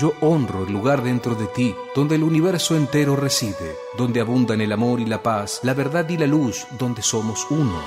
Yo 0.00 0.14
honro 0.20 0.64
el 0.64 0.72
lugar 0.72 1.02
dentro 1.02 1.34
de 1.34 1.46
ti, 1.46 1.74
donde 1.94 2.16
el 2.16 2.24
universo 2.24 2.76
entero 2.76 3.16
reside, 3.16 3.76
donde 3.96 4.20
abundan 4.20 4.60
el 4.60 4.72
amor 4.72 5.00
y 5.00 5.04
la 5.04 5.22
paz, 5.22 5.60
la 5.62 5.74
verdad 5.74 6.08
y 6.08 6.16
la 6.16 6.26
luz, 6.26 6.66
donde 6.78 7.02
somos 7.02 7.46
uno. 7.50 7.80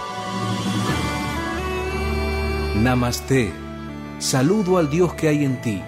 Namaste. 2.76 3.52
Saludo 4.20 4.78
al 4.78 4.90
Dios 4.90 5.14
que 5.16 5.28
hay 5.28 5.44
en 5.44 5.62
ti. 5.62 5.82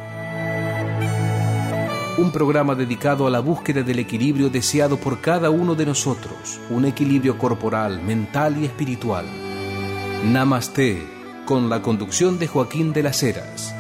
Un 2.17 2.31
programa 2.31 2.75
dedicado 2.75 3.25
a 3.25 3.29
la 3.29 3.39
búsqueda 3.39 3.81
del 3.81 3.99
equilibrio 3.99 4.49
deseado 4.49 4.97
por 4.97 5.21
cada 5.21 5.49
uno 5.49 5.73
de 5.75 5.85
nosotros, 5.85 6.59
un 6.69 6.85
equilibrio 6.85 7.37
corporal, 7.37 8.01
mental 8.01 8.57
y 8.61 8.65
espiritual. 8.65 9.25
Namaste, 10.25 11.07
con 11.45 11.69
la 11.69 11.81
conducción 11.81 12.37
de 12.37 12.47
Joaquín 12.47 12.91
de 12.91 13.03
las 13.03 13.23
Heras. 13.23 13.73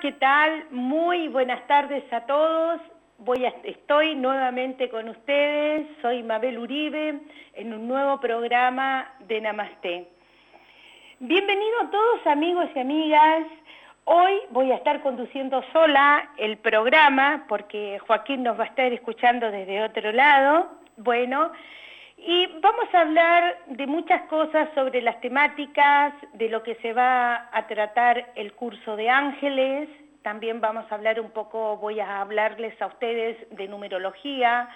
¿Qué 0.00 0.12
tal? 0.12 0.64
Muy 0.70 1.28
buenas 1.28 1.66
tardes 1.66 2.04
a 2.12 2.22
todos. 2.22 2.80
Voy 3.18 3.44
a, 3.44 3.52
estoy 3.64 4.14
nuevamente 4.14 4.88
con 4.88 5.08
ustedes. 5.08 5.86
Soy 6.00 6.22
Mabel 6.22 6.58
Uribe 6.58 7.20
en 7.54 7.74
un 7.74 7.86
nuevo 7.86 8.18
programa 8.20 9.12
de 9.20 9.40
Namaste. 9.40 10.08
Bienvenidos 11.20 11.90
todos 11.90 12.26
amigos 12.26 12.68
y 12.74 12.78
amigas. 12.78 13.44
Hoy 14.04 14.32
voy 14.50 14.72
a 14.72 14.76
estar 14.76 15.00
conduciendo 15.02 15.62
sola 15.72 16.30
el 16.38 16.56
programa 16.58 17.44
porque 17.48 17.98
Joaquín 18.06 18.42
nos 18.42 18.58
va 18.58 18.64
a 18.64 18.68
estar 18.68 18.92
escuchando 18.92 19.50
desde 19.50 19.82
otro 19.82 20.12
lado. 20.12 20.68
Bueno, 20.96 21.52
y 22.26 22.46
vamos 22.60 22.86
a 22.94 23.00
hablar 23.02 23.58
de 23.66 23.86
muchas 23.86 24.22
cosas 24.22 24.70
sobre 24.74 25.02
las 25.02 25.20
temáticas, 25.20 26.14
de 26.32 26.48
lo 26.48 26.62
que 26.62 26.74
se 26.76 26.94
va 26.94 27.50
a 27.52 27.66
tratar 27.66 28.32
el 28.34 28.54
curso 28.54 28.96
de 28.96 29.10
ángeles. 29.10 29.90
También 30.22 30.58
vamos 30.60 30.90
a 30.90 30.94
hablar 30.94 31.20
un 31.20 31.30
poco, 31.32 31.76
voy 31.76 32.00
a 32.00 32.22
hablarles 32.22 32.80
a 32.80 32.86
ustedes 32.86 33.36
de 33.50 33.68
numerología, 33.68 34.70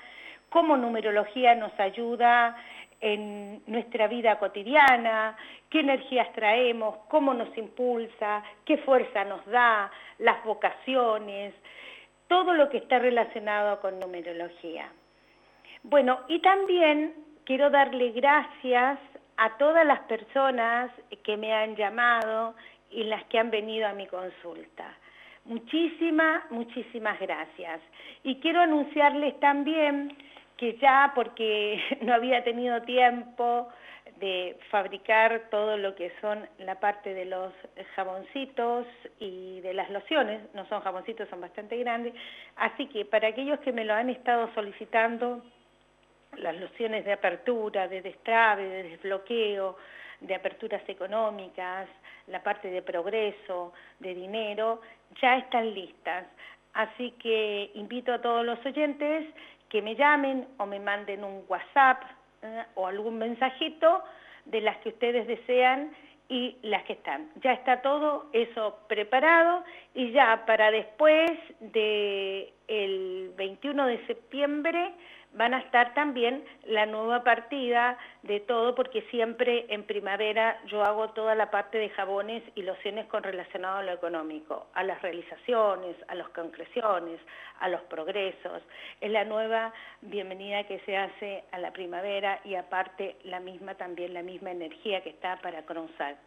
cómo 0.50 0.76
numerología 0.76 1.54
nos 1.54 1.72
ayuda 1.80 2.54
en 3.00 3.62
nuestra 3.66 4.08
vida 4.08 4.38
cotidiana, 4.38 5.34
qué 5.70 5.80
energías 5.80 6.30
traemos, 6.34 6.98
cómo 7.08 7.32
nos 7.32 7.56
impulsa, 7.56 8.42
qué 8.66 8.76
fuerza 8.78 9.24
nos 9.24 9.44
da, 9.46 9.90
las 10.18 10.44
vocaciones, 10.44 11.54
todo 12.26 12.52
lo 12.52 12.68
que 12.68 12.76
está 12.76 12.98
relacionado 12.98 13.80
con 13.80 13.98
numerología. 13.98 14.92
Bueno, 15.82 16.20
y 16.28 16.40
también 16.40 17.27
quiero 17.48 17.70
darle 17.70 18.10
gracias 18.10 18.98
a 19.38 19.56
todas 19.56 19.86
las 19.86 20.00
personas 20.00 20.90
que 21.24 21.38
me 21.38 21.54
han 21.54 21.76
llamado 21.76 22.54
y 22.90 23.04
las 23.04 23.24
que 23.24 23.38
han 23.38 23.50
venido 23.50 23.88
a 23.88 23.94
mi 23.94 24.06
consulta. 24.06 24.84
Muchísimas, 25.46 26.42
muchísimas 26.50 27.18
gracias. 27.18 27.80
Y 28.22 28.38
quiero 28.40 28.60
anunciarles 28.60 29.40
también 29.40 30.14
que 30.58 30.76
ya, 30.76 31.12
porque 31.14 31.82
no 32.02 32.12
había 32.12 32.44
tenido 32.44 32.82
tiempo 32.82 33.70
de 34.20 34.58
fabricar 34.70 35.48
todo 35.50 35.78
lo 35.78 35.94
que 35.94 36.12
son 36.20 36.46
la 36.58 36.74
parte 36.74 37.14
de 37.14 37.24
los 37.24 37.54
jaboncitos 37.96 38.86
y 39.20 39.60
de 39.62 39.72
las 39.72 39.88
lociones, 39.88 40.42
no 40.52 40.66
son 40.66 40.82
jaboncitos, 40.82 41.26
son 41.30 41.40
bastante 41.40 41.78
grandes, 41.78 42.12
así 42.56 42.86
que 42.88 43.06
para 43.06 43.28
aquellos 43.28 43.58
que 43.60 43.72
me 43.72 43.84
lo 43.84 43.94
han 43.94 44.10
estado 44.10 44.50
solicitando, 44.54 45.42
las 46.36 46.56
lociones 46.56 47.04
de 47.04 47.12
apertura, 47.12 47.88
de 47.88 48.02
destrave, 48.02 48.68
de 48.68 48.82
desbloqueo, 48.84 49.76
de 50.20 50.34
aperturas 50.34 50.82
económicas, 50.88 51.88
la 52.26 52.42
parte 52.42 52.70
de 52.70 52.82
progreso, 52.82 53.72
de 54.00 54.14
dinero, 54.14 54.80
ya 55.20 55.38
están 55.38 55.72
listas. 55.72 56.26
Así 56.74 57.12
que 57.22 57.70
invito 57.74 58.12
a 58.12 58.20
todos 58.20 58.44
los 58.44 58.64
oyentes 58.64 59.26
que 59.68 59.82
me 59.82 59.94
llamen 59.94 60.46
o 60.58 60.66
me 60.66 60.80
manden 60.80 61.24
un 61.24 61.44
WhatsApp 61.48 62.02
eh, 62.42 62.64
o 62.74 62.86
algún 62.86 63.18
mensajito 63.18 64.02
de 64.44 64.60
las 64.60 64.76
que 64.78 64.90
ustedes 64.90 65.26
desean 65.26 65.90
y 66.28 66.56
las 66.62 66.82
que 66.84 66.92
están. 66.94 67.30
Ya 67.42 67.52
está 67.52 67.80
todo 67.80 68.26
eso 68.32 68.78
preparado 68.86 69.64
y 69.94 70.12
ya 70.12 70.44
para 70.46 70.70
después 70.70 71.30
del 71.60 72.50
el 72.68 73.32
21 73.36 73.86
de 73.86 74.06
septiembre 74.06 74.92
van 75.32 75.54
a 75.54 75.58
estar 75.58 75.94
también 75.94 76.44
la 76.64 76.86
nueva 76.86 77.22
partida 77.22 77.98
de 78.22 78.40
todo, 78.40 78.74
porque 78.74 79.02
siempre 79.10 79.66
en 79.68 79.84
primavera 79.84 80.58
yo 80.66 80.82
hago 80.82 81.10
toda 81.10 81.34
la 81.34 81.50
parte 81.50 81.78
de 81.78 81.90
jabones 81.90 82.42
y 82.54 82.62
lociones 82.62 83.06
con 83.06 83.22
relacionado 83.22 83.78
a 83.78 83.82
lo 83.82 83.92
económico, 83.92 84.66
a 84.74 84.82
las 84.82 85.00
realizaciones, 85.02 85.96
a 86.08 86.14
las 86.14 86.28
concreciones, 86.30 87.20
a 87.60 87.68
los 87.68 87.80
progresos. 87.82 88.62
Es 89.00 89.10
la 89.10 89.24
nueva 89.24 89.72
bienvenida 90.00 90.64
que 90.64 90.80
se 90.80 90.96
hace 90.96 91.44
a 91.52 91.58
la 91.58 91.72
primavera 91.72 92.40
y 92.44 92.54
aparte 92.54 93.16
la 93.24 93.40
misma 93.40 93.74
también, 93.74 94.14
la 94.14 94.22
misma 94.22 94.50
energía 94.50 95.02
que 95.02 95.10
está 95.10 95.36
para 95.36 95.64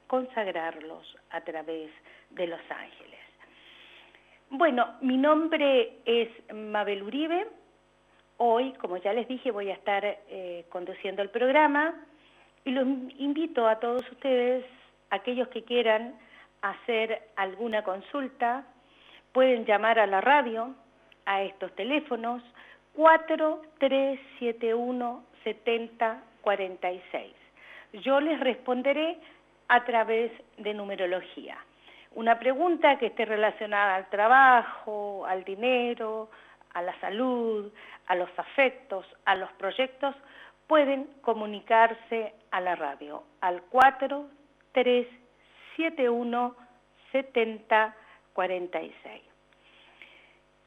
consagrarlos 0.07 1.17
a 1.31 1.41
través 1.41 1.91
de 2.29 2.47
los 2.47 2.61
ángeles. 2.69 3.19
Bueno, 4.49 4.95
mi 5.01 5.17
nombre 5.17 5.99
es 6.05 6.29
Mabel 6.53 7.03
Uribe, 7.03 7.47
Hoy, 8.43 8.73
como 8.81 8.97
ya 8.97 9.13
les 9.13 9.27
dije, 9.27 9.51
voy 9.51 9.69
a 9.69 9.75
estar 9.75 10.03
eh, 10.03 10.65
conduciendo 10.69 11.21
el 11.21 11.29
programa 11.29 11.93
y 12.65 12.71
los 12.71 12.87
invito 13.19 13.67
a 13.67 13.79
todos 13.79 14.01
ustedes, 14.09 14.65
aquellos 15.11 15.47
que 15.49 15.63
quieran 15.63 16.15
hacer 16.63 17.21
alguna 17.35 17.83
consulta, 17.83 18.63
pueden 19.31 19.63
llamar 19.65 19.99
a 19.99 20.07
la 20.07 20.21
radio 20.21 20.73
a 21.27 21.43
estos 21.43 21.71
teléfonos 21.75 22.41
4371 22.95 25.23
7046. 25.43 27.33
Yo 28.01 28.19
les 28.19 28.39
responderé 28.39 29.19
a 29.67 29.85
través 29.85 30.31
de 30.57 30.73
numerología. 30.73 31.59
Una 32.15 32.39
pregunta 32.39 32.97
que 32.97 33.05
esté 33.05 33.23
relacionada 33.23 33.97
al 33.97 34.09
trabajo, 34.09 35.27
al 35.27 35.43
dinero, 35.43 36.31
a 36.73 36.81
la 36.81 36.99
salud, 36.99 37.71
a 38.07 38.15
los 38.15 38.29
afectos, 38.37 39.05
a 39.25 39.35
los 39.35 39.51
proyectos, 39.53 40.13
pueden 40.67 41.07
comunicarse 41.21 42.33
a 42.51 42.59
la 42.61 42.75
radio 42.75 43.23
al 43.41 43.61
4371 43.63 46.55
7046. 47.11 49.21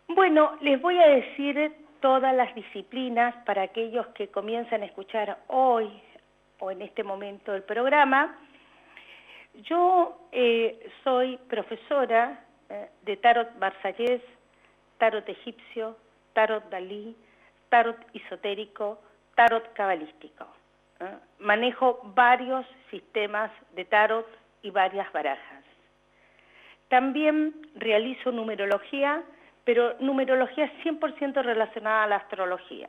Bueno, 0.08 0.58
les 0.60 0.80
voy 0.80 0.98
a 0.98 1.06
decir 1.06 1.72
todas 2.00 2.34
las 2.34 2.52
disciplinas 2.54 3.34
para 3.46 3.62
aquellos 3.62 4.06
que 4.08 4.28
comienzan 4.28 4.82
a 4.82 4.84
escuchar 4.84 5.38
hoy 5.46 5.90
o 6.58 6.70
en 6.70 6.82
este 6.82 7.02
momento 7.02 7.54
el 7.54 7.62
programa. 7.62 8.36
Yo 9.62 10.18
eh, 10.32 10.90
soy 11.02 11.38
profesora 11.48 12.44
eh, 12.68 12.90
de 13.02 13.16
Tarot 13.16 13.58
Barsallés, 13.58 14.20
Tarot 15.04 15.28
Egipcio, 15.28 15.98
Tarot 16.32 16.64
Dalí, 16.70 17.14
tarot 17.68 17.98
esotérico, 18.14 18.98
tarot 19.34 19.70
cabalístico. 19.74 20.46
Manejo 21.40 22.00
varios 22.14 22.64
sistemas 22.90 23.50
de 23.76 23.84
tarot 23.84 24.26
y 24.62 24.70
varias 24.70 25.12
barajas. 25.12 25.62
También 26.88 27.52
realizo 27.74 28.32
numerología, 28.32 29.22
pero 29.64 29.94
numerología 30.00 30.72
100% 30.82 31.42
relacionada 31.42 32.04
a 32.04 32.06
la 32.06 32.16
astrología. 32.16 32.88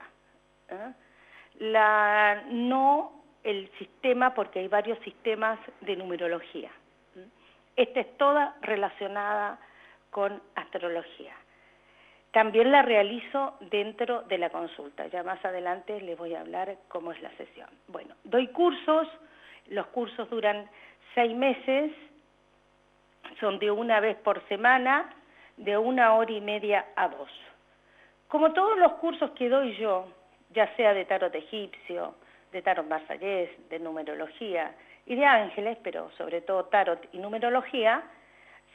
no 1.59 3.11
el 3.43 3.69
sistema, 3.77 4.33
porque 4.33 4.59
hay 4.59 4.69
varios 4.69 4.97
sistemas 4.99 5.59
de 5.81 5.97
numerología. 5.97 6.71
Esta 7.75 7.99
es 7.99 8.17
toda 8.17 8.55
relacionada 8.61 9.59
con 10.11 10.41
astrología. 10.55 11.35
También 12.35 12.69
la 12.69 12.81
realizo 12.81 13.53
dentro 13.61 14.23
de 14.23 14.37
la 14.37 14.49
consulta. 14.49 15.07
Ya 15.07 15.23
más 15.23 15.43
adelante 15.45 16.01
les 16.01 16.17
voy 16.17 16.35
a 16.35 16.41
hablar 16.41 16.75
cómo 16.89 17.13
es 17.13 17.21
la 17.21 17.31
sesión. 17.37 17.69
Bueno, 17.87 18.13
doy 18.25 18.47
cursos, 18.49 19.07
los 19.67 19.87
cursos 19.87 20.29
duran 20.29 20.69
seis 21.13 21.33
meses, 21.33 21.93
son 23.39 23.57
de 23.57 23.71
una 23.71 24.01
vez 24.01 24.17
por 24.17 24.45
semana, 24.49 25.15
de 25.55 25.77
una 25.77 26.13
hora 26.13 26.29
y 26.33 26.41
media 26.41 26.85
a 26.97 27.07
dos. 27.07 27.29
Como 28.27 28.51
todos 28.51 28.77
los 28.79 28.95
cursos 28.95 29.31
que 29.31 29.47
doy 29.47 29.73
yo, 29.77 30.05
ya 30.49 30.75
sea 30.75 30.93
de 30.93 31.05
tarot 31.05 31.33
egipcio, 31.33 32.15
de 32.51 32.61
tarot 32.61 32.85
marsallés, 32.85 33.49
de 33.69 33.79
numerología 33.79 34.75
y 35.05 35.15
de 35.15 35.25
ángeles, 35.25 35.77
pero 35.81 36.11
sobre 36.17 36.41
todo 36.41 36.65
tarot 36.65 36.99
y 37.13 37.17
numerología, 37.17 38.03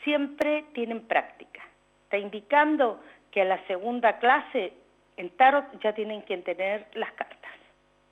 siempre 0.03 0.65
tienen 0.73 1.07
práctica. 1.07 1.61
Está 2.05 2.17
indicando 2.17 3.01
que 3.31 3.43
a 3.43 3.45
la 3.45 3.65
segunda 3.67 4.19
clase 4.19 4.73
en 5.17 5.31
tarot 5.31 5.65
ya 5.81 5.93
tienen 5.93 6.23
que 6.23 6.37
tener 6.39 6.87
las 6.95 7.13
cartas. 7.13 7.53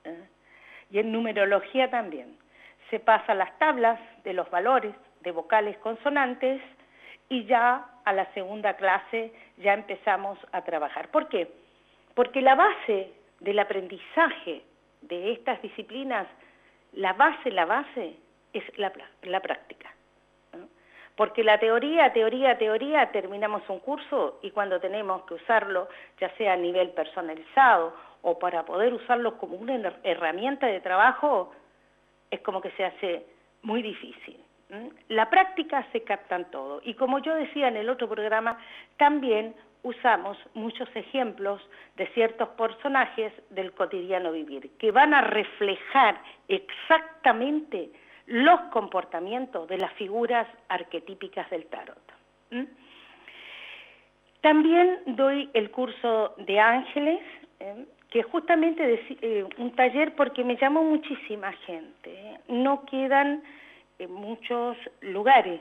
¿eh? 0.04 0.28
Y 0.90 0.98
en 0.98 1.12
numerología 1.12 1.90
también. 1.90 2.36
Se 2.90 3.00
pasan 3.00 3.38
las 3.38 3.58
tablas 3.58 3.98
de 4.24 4.32
los 4.32 4.50
valores 4.50 4.94
de 5.20 5.30
vocales 5.30 5.76
consonantes 5.78 6.60
y 7.28 7.44
ya 7.44 7.86
a 8.04 8.12
la 8.12 8.32
segunda 8.32 8.74
clase 8.74 9.32
ya 9.58 9.74
empezamos 9.74 10.38
a 10.52 10.62
trabajar. 10.62 11.08
¿Por 11.08 11.28
qué? 11.28 11.48
Porque 12.14 12.40
la 12.40 12.54
base 12.54 13.12
del 13.40 13.58
aprendizaje 13.58 14.62
de 15.02 15.32
estas 15.32 15.60
disciplinas, 15.62 16.26
la 16.92 17.12
base, 17.12 17.50
la 17.50 17.66
base 17.66 18.16
es 18.52 18.64
la, 18.78 18.92
la 19.22 19.40
práctica. 19.40 19.92
Porque 21.18 21.42
la 21.42 21.58
teoría, 21.58 22.12
teoría, 22.12 22.56
teoría, 22.58 23.10
terminamos 23.10 23.68
un 23.68 23.80
curso 23.80 24.38
y 24.40 24.52
cuando 24.52 24.78
tenemos 24.78 25.24
que 25.24 25.34
usarlo, 25.34 25.88
ya 26.20 26.30
sea 26.36 26.52
a 26.52 26.56
nivel 26.56 26.90
personalizado 26.90 27.92
o 28.22 28.38
para 28.38 28.64
poder 28.64 28.94
usarlo 28.94 29.36
como 29.36 29.56
una 29.56 29.92
herramienta 30.04 30.68
de 30.68 30.80
trabajo, 30.80 31.52
es 32.30 32.38
como 32.42 32.60
que 32.60 32.70
se 32.70 32.84
hace 32.84 33.26
muy 33.62 33.82
difícil. 33.82 34.38
La 35.08 35.28
práctica 35.28 35.84
se 35.90 36.04
captan 36.04 36.48
todo. 36.52 36.80
Y 36.84 36.94
como 36.94 37.18
yo 37.18 37.34
decía 37.34 37.66
en 37.66 37.78
el 37.78 37.90
otro 37.90 38.08
programa, 38.08 38.56
también 38.96 39.56
usamos 39.82 40.38
muchos 40.54 40.88
ejemplos 40.94 41.60
de 41.96 42.06
ciertos 42.14 42.50
personajes 42.50 43.32
del 43.50 43.72
cotidiano 43.72 44.30
vivir, 44.30 44.70
que 44.78 44.92
van 44.92 45.14
a 45.14 45.22
reflejar 45.22 46.20
exactamente 46.46 47.90
los 48.28 48.60
comportamientos 48.72 49.66
de 49.68 49.78
las 49.78 49.92
figuras 49.94 50.46
arquetípicas 50.68 51.48
del 51.50 51.66
tarot. 51.66 51.98
También 54.42 55.00
doy 55.06 55.50
el 55.54 55.70
curso 55.70 56.34
de 56.36 56.60
ángeles, 56.60 57.20
¿eh? 57.58 57.86
que 58.10 58.22
justamente 58.22 59.02
eh, 59.20 59.44
un 59.56 59.74
taller 59.74 60.14
porque 60.14 60.44
me 60.44 60.56
llamó 60.56 60.84
muchísima 60.84 61.52
gente. 61.66 62.12
¿eh? 62.12 62.40
No 62.48 62.84
quedan 62.84 63.42
en 63.98 64.12
muchos 64.12 64.76
lugares. 65.00 65.60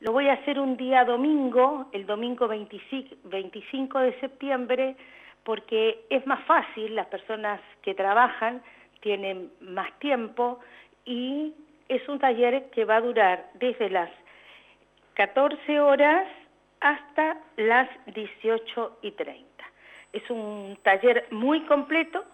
Lo 0.00 0.12
voy 0.12 0.28
a 0.28 0.34
hacer 0.34 0.58
un 0.58 0.76
día 0.76 1.04
domingo, 1.04 1.86
el 1.92 2.04
domingo 2.04 2.48
25 2.48 3.98
de 4.00 4.20
septiembre, 4.20 4.96
porque 5.44 6.04
es 6.10 6.26
más 6.26 6.44
fácil, 6.46 6.96
las 6.96 7.06
personas 7.06 7.60
que 7.80 7.94
trabajan 7.94 8.60
tienen 9.00 9.50
más 9.60 9.96
tiempo 10.00 10.58
y 11.04 11.54
es 11.88 12.06
un 12.08 12.18
taller 12.18 12.70
que 12.70 12.84
va 12.84 12.96
a 12.96 13.00
durar 13.00 13.50
desde 13.54 13.90
las 13.90 14.10
14 15.14 15.80
horas 15.80 16.26
hasta 16.80 17.36
las 17.56 17.88
18 18.06 18.98
y 19.02 19.12
30. 19.12 19.64
Es 20.12 20.28
un 20.30 20.78
taller 20.82 21.26
muy 21.30 21.60
completo 21.66 22.24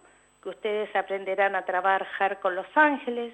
que 0.41 0.49
ustedes 0.49 0.93
aprenderán 0.95 1.55
a 1.55 1.65
trabajar 1.65 2.39
con 2.39 2.55
los 2.55 2.65
ángeles, 2.75 3.33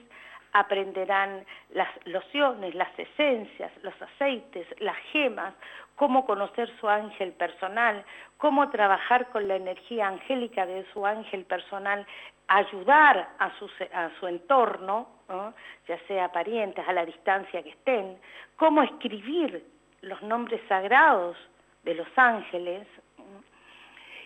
aprenderán 0.54 1.46
las 1.72 1.90
lociones, 2.06 2.74
las 2.76 2.98
esencias, 2.98 3.72
los 3.84 3.94
aceites, 4.02 4.68
las 4.80 4.98
gemas, 5.12 5.54
cómo 5.96 6.26
conocer 6.26 6.70
su 6.80 6.88
ángel 6.88 7.34
personal, 7.34 8.04
cómo 8.38 8.70
trabajar 8.70 9.28
con 9.30 9.48
la 9.48 9.56
energía 9.56 10.08
angélica 10.08 10.66
de 10.66 10.86
su 10.94 11.06
ángel 11.06 11.44
personal, 11.46 12.06
ayudar 12.48 13.30
a 13.40 13.52
su, 13.60 13.70
a 13.94 14.10
su 14.20 14.28
entorno, 14.28 15.08
ya 15.88 16.00
sea 16.08 16.32
parientes, 16.32 16.88
a 16.88 16.94
la 16.94 17.06
distancia 17.06 17.64
que 17.64 17.70
estén, 17.70 18.18
cómo 18.58 18.84
escribir 18.84 19.64
los 20.02 20.22
nombres 20.22 20.62
sagrados 20.68 21.38
de 21.84 21.96
los 21.96 22.08
ángeles. 22.16 22.88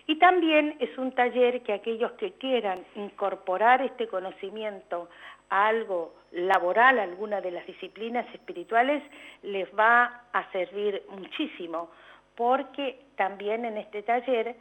Y 0.06 0.16
también 0.16 0.76
es 0.80 0.96
un 0.98 1.12
taller 1.12 1.62
que 1.62 1.72
aquellos 1.72 2.12
que 2.12 2.32
quieran 2.32 2.84
incorporar 2.96 3.80
este 3.82 4.08
conocimiento 4.08 5.08
a 5.48 5.68
algo 5.68 6.14
laboral, 6.32 6.98
a 6.98 7.04
alguna 7.04 7.40
de 7.40 7.50
las 7.50 7.66
disciplinas 7.66 8.26
espirituales, 8.34 9.02
les 9.42 9.68
va 9.76 10.22
a 10.32 10.50
servir 10.52 11.02
muchísimo, 11.10 11.90
porque 12.34 13.00
también 13.16 13.64
en 13.64 13.76
este 13.76 14.02
taller 14.02 14.56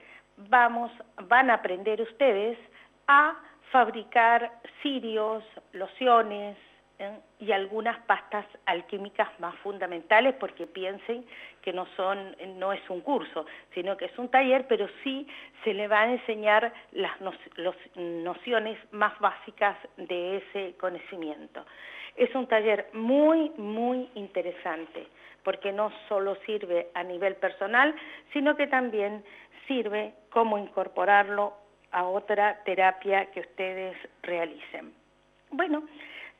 vamos, 0.49 0.91
van 1.27 1.49
a 1.49 1.55
aprender 1.55 2.01
ustedes 2.01 2.57
a 3.07 3.35
fabricar 3.71 4.51
cirios, 4.81 5.43
lociones 5.73 6.57
¿eh? 6.97 7.19
y 7.39 7.51
algunas 7.51 7.99
pastas 8.05 8.45
alquímicas 8.65 9.27
más 9.39 9.55
fundamentales 9.57 10.35
porque 10.39 10.67
piensen 10.67 11.25
que 11.61 11.73
no 11.73 11.85
son 11.95 12.35
no 12.57 12.73
es 12.73 12.89
un 12.89 13.01
curso, 13.01 13.45
sino 13.73 13.97
que 13.97 14.05
es 14.05 14.17
un 14.17 14.29
taller, 14.29 14.65
pero 14.67 14.87
sí 15.03 15.27
se 15.63 15.73
le 15.73 15.87
va 15.87 16.01
a 16.01 16.11
enseñar 16.11 16.73
las 16.91 17.13
nociones 17.95 18.77
más 18.91 19.17
básicas 19.19 19.77
de 19.97 20.37
ese 20.37 20.75
conocimiento. 20.77 21.65
Es 22.15 22.33
un 22.35 22.47
taller 22.47 22.89
muy 22.93 23.51
muy 23.57 24.09
interesante 24.15 25.07
porque 25.43 25.71
no 25.71 25.91
solo 26.09 26.35
sirve 26.45 26.89
a 26.93 27.03
nivel 27.03 27.35
personal, 27.35 27.95
sino 28.33 28.55
que 28.55 28.67
también 28.67 29.23
sirve 29.67 30.13
cómo 30.29 30.57
incorporarlo 30.57 31.53
a 31.91 32.05
otra 32.05 32.59
terapia 32.63 33.25
que 33.31 33.41
ustedes 33.41 33.97
realicen. 34.21 34.93
Bueno, 35.51 35.83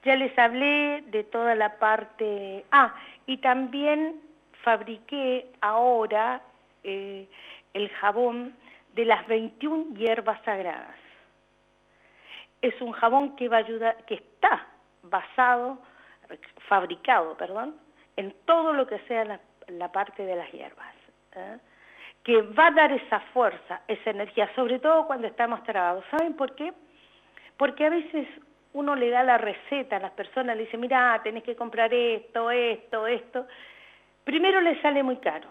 ya 0.04 0.16
les 0.16 0.38
hablé 0.38 1.04
de 1.08 1.24
toda 1.24 1.56
la 1.56 1.78
parte... 1.78 2.66
Ah, 2.72 2.96
y 3.26 3.38
también 3.38 4.22
fabriqué 4.64 5.52
ahora 5.62 6.42
eh, 6.84 7.28
el 7.74 7.90
jabón 7.90 8.56
de 8.96 9.06
las 9.06 9.28
21 9.28 9.96
hierbas 9.96 10.42
sagradas. 10.44 10.96
Es 12.62 12.80
un 12.82 12.92
jabón 12.92 13.36
que 13.36 13.48
va 13.48 13.58
a 13.58 13.60
ayudar, 13.60 13.98
que 14.06 14.16
está 14.16 14.68
basado, 15.04 15.80
fabricado, 16.68 17.38
perdón, 17.38 17.76
en 18.18 18.34
todo 18.46 18.74
lo 18.74 18.86
que 18.88 19.00
sea 19.08 19.40
la, 19.68 19.92
parte 19.92 20.26
de 20.26 20.36
las 20.36 20.52
hierbas. 20.52 20.94
¿eh? 21.36 21.58
Que 22.24 22.42
va 22.42 22.68
a 22.68 22.72
dar 22.72 22.92
esa 22.92 23.20
fuerza, 23.34 23.82
esa 23.88 24.10
energía, 24.10 24.50
sobre 24.56 24.80
todo 24.80 25.08
cuando 25.08 25.28
estamos 25.28 25.64
trabados. 25.64 26.04
¿Saben 26.12 26.34
por 26.36 26.56
qué? 26.56 26.74
Porque 27.58 27.86
a 27.86 27.90
veces 27.90 28.28
uno 28.74 28.96
le 28.96 29.10
da 29.10 29.24
la 29.24 29.38
receta 29.38 29.98
a 29.98 30.00
las 30.00 30.12
personas, 30.12 30.56
le 30.56 30.64
dice, 30.64 30.78
mira, 30.78 31.20
tenés 31.24 31.44
que 31.44 31.56
comprar 31.56 31.94
esto, 31.94 32.52
esto, 32.52 33.08
esto. 33.08 33.48
Primero 34.24 34.62
le 34.62 34.80
sale 34.82 35.02
muy 35.02 35.18
caro. 35.18 35.50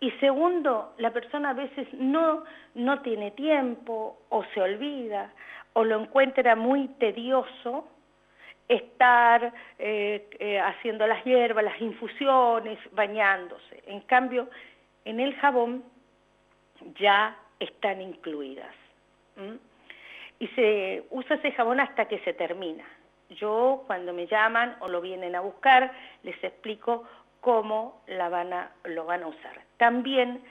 Y 0.00 0.10
segundo, 0.12 0.94
la 0.98 1.12
persona 1.12 1.50
a 1.50 1.54
veces 1.54 1.86
no, 1.94 2.44
no 2.74 3.00
tiene 3.00 3.30
tiempo 3.30 4.18
o 4.28 4.44
se 4.52 4.60
olvida 4.60 5.30
o 5.72 5.84
lo 5.84 6.00
encuentra 6.00 6.56
muy 6.56 6.88
tedioso 6.98 7.88
estar 8.68 9.52
eh, 9.78 10.28
eh, 10.38 10.58
haciendo 10.58 11.06
las 11.06 11.24
hierbas, 11.24 11.64
las 11.64 11.80
infusiones, 11.80 12.78
bañándose. 12.92 13.82
En 13.86 14.00
cambio, 14.00 14.48
en 15.04 15.20
el 15.20 15.34
jabón 15.36 15.84
ya 16.98 17.36
están 17.60 18.00
incluidas. 18.00 18.74
Y 20.38 20.48
se 20.48 21.04
usa 21.10 21.36
ese 21.36 21.52
jabón 21.52 21.80
hasta 21.80 22.06
que 22.06 22.18
se 22.20 22.32
termina. 22.32 22.84
Yo 23.30 23.84
cuando 23.86 24.12
me 24.12 24.26
llaman 24.26 24.76
o 24.80 24.88
lo 24.88 25.00
vienen 25.00 25.34
a 25.34 25.40
buscar, 25.40 25.92
les 26.22 26.42
explico 26.42 27.04
cómo 27.40 28.02
la 28.06 28.28
van 28.28 28.52
a, 28.52 28.72
lo 28.84 29.04
van 29.04 29.22
a 29.22 29.28
usar. 29.28 29.60
También 29.76 30.42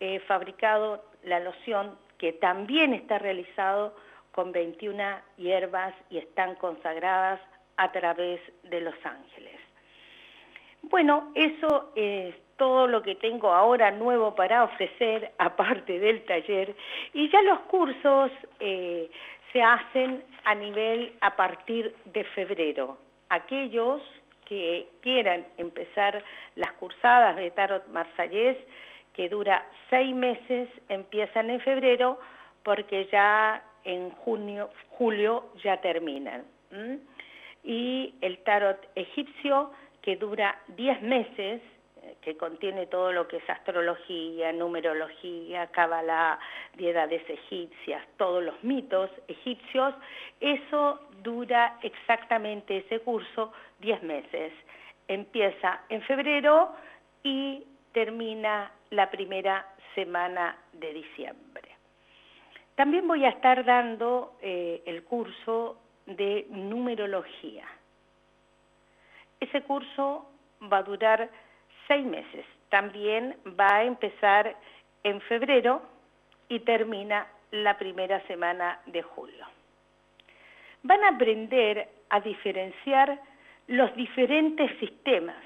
he 0.00 0.20
fabricado 0.20 1.04
la 1.22 1.40
loción 1.40 1.98
que 2.18 2.32
también 2.32 2.94
está 2.94 3.18
realizado 3.18 3.96
con 4.32 4.52
21 4.52 5.02
hierbas 5.38 5.94
y 6.10 6.18
están 6.18 6.54
consagradas 6.56 7.40
a 7.76 7.90
través 7.92 8.40
de 8.64 8.80
los 8.80 8.94
ángeles. 9.04 9.58
Bueno, 10.82 11.32
eso 11.34 11.92
es 11.96 12.34
todo 12.56 12.86
lo 12.86 13.02
que 13.02 13.14
tengo 13.14 13.52
ahora 13.52 13.90
nuevo 13.90 14.34
para 14.34 14.64
ofrecer, 14.64 15.32
aparte 15.38 15.98
del 15.98 16.24
taller, 16.24 16.74
y 17.12 17.28
ya 17.30 17.42
los 17.42 17.60
cursos 17.60 18.30
eh, 18.60 19.10
se 19.52 19.62
hacen 19.62 20.22
a 20.44 20.54
nivel 20.54 21.12
a 21.20 21.36
partir 21.36 21.94
de 22.06 22.24
febrero. 22.24 22.98
Aquellos 23.28 24.02
que 24.44 24.88
quieran 25.00 25.44
empezar 25.58 26.22
las 26.54 26.72
cursadas 26.74 27.36
de 27.36 27.50
Tarot 27.50 27.86
Marsallés, 27.88 28.56
que 29.12 29.28
dura 29.28 29.66
seis 29.90 30.14
meses, 30.14 30.68
empiezan 30.88 31.50
en 31.50 31.60
febrero, 31.60 32.18
porque 32.62 33.08
ya 33.10 33.62
en 33.84 34.10
junio, 34.10 34.70
julio 34.90 35.46
ya 35.62 35.80
terminan. 35.80 36.44
Y 37.64 38.14
el 38.20 38.38
Tarot 38.38 38.78
egipcio, 38.94 39.70
que 40.02 40.16
dura 40.16 40.56
diez 40.76 41.00
meses, 41.02 41.60
que 42.26 42.36
contiene 42.36 42.88
todo 42.88 43.12
lo 43.12 43.28
que 43.28 43.36
es 43.36 43.48
astrología, 43.48 44.52
numerología, 44.52 45.68
cábala, 45.68 46.40
diedades 46.74 47.22
egipcias, 47.30 48.04
todos 48.16 48.42
los 48.42 48.64
mitos 48.64 49.08
egipcios, 49.28 49.94
eso 50.40 51.02
dura 51.22 51.78
exactamente 51.82 52.78
ese 52.78 52.98
curso 52.98 53.52
10 53.78 54.02
meses. 54.02 54.52
Empieza 55.06 55.82
en 55.88 56.02
febrero 56.02 56.74
y 57.22 57.62
termina 57.92 58.72
la 58.90 59.08
primera 59.08 59.64
semana 59.94 60.58
de 60.72 60.94
diciembre. 60.94 61.68
También 62.74 63.06
voy 63.06 63.24
a 63.24 63.28
estar 63.28 63.64
dando 63.64 64.32
eh, 64.42 64.82
el 64.84 65.04
curso 65.04 65.78
de 66.06 66.48
numerología. 66.50 67.68
Ese 69.38 69.62
curso 69.62 70.28
va 70.60 70.78
a 70.78 70.82
durar 70.82 71.45
seis 71.86 72.04
meses. 72.04 72.44
También 72.68 73.36
va 73.58 73.76
a 73.76 73.84
empezar 73.84 74.56
en 75.02 75.20
febrero 75.22 75.82
y 76.48 76.60
termina 76.60 77.26
la 77.50 77.78
primera 77.78 78.20
semana 78.26 78.80
de 78.86 79.02
julio. 79.02 79.46
Van 80.82 81.02
a 81.04 81.10
aprender 81.10 81.88
a 82.10 82.20
diferenciar 82.20 83.20
los 83.68 83.94
diferentes 83.96 84.70
sistemas, 84.78 85.42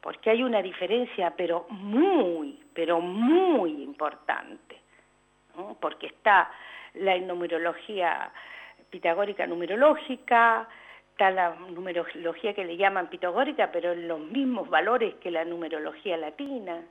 porque 0.00 0.30
hay 0.30 0.42
una 0.42 0.62
diferencia, 0.62 1.34
pero 1.36 1.66
muy, 1.68 2.62
pero 2.74 3.00
muy 3.00 3.82
importante, 3.82 4.76
porque 5.80 6.06
está 6.06 6.50
la 6.94 7.18
numerología 7.18 8.30
pitagórica 8.90 9.46
numerológica, 9.46 10.68
está 11.16 11.30
la 11.30 11.54
numerología 11.70 12.52
que 12.52 12.66
le 12.66 12.76
llaman 12.76 13.08
pitagórica, 13.08 13.72
pero 13.72 13.92
en 13.92 14.06
los 14.06 14.20
mismos 14.20 14.68
valores 14.68 15.14
que 15.14 15.30
la 15.30 15.46
numerología 15.46 16.18
latina, 16.18 16.82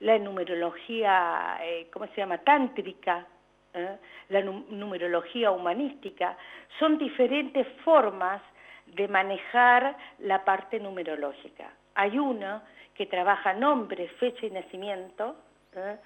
la 0.00 0.18
numerología, 0.18 1.56
eh, 1.62 1.86
¿cómo 1.92 2.08
se 2.08 2.16
llama?, 2.16 2.38
tántrica, 2.38 3.28
¿eh? 3.72 3.96
la 4.30 4.42
numerología 4.42 5.52
humanística, 5.52 6.36
son 6.80 6.98
diferentes 6.98 7.64
formas 7.84 8.42
de 8.86 9.06
manejar 9.06 9.96
la 10.18 10.44
parte 10.44 10.80
numerológica. 10.80 11.70
Hay 11.94 12.18
una 12.18 12.64
que 12.92 13.06
trabaja 13.06 13.54
nombre, 13.54 14.08
fecha 14.18 14.46
y 14.46 14.50
nacimiento, 14.50 15.36
¿eh? 15.76 15.96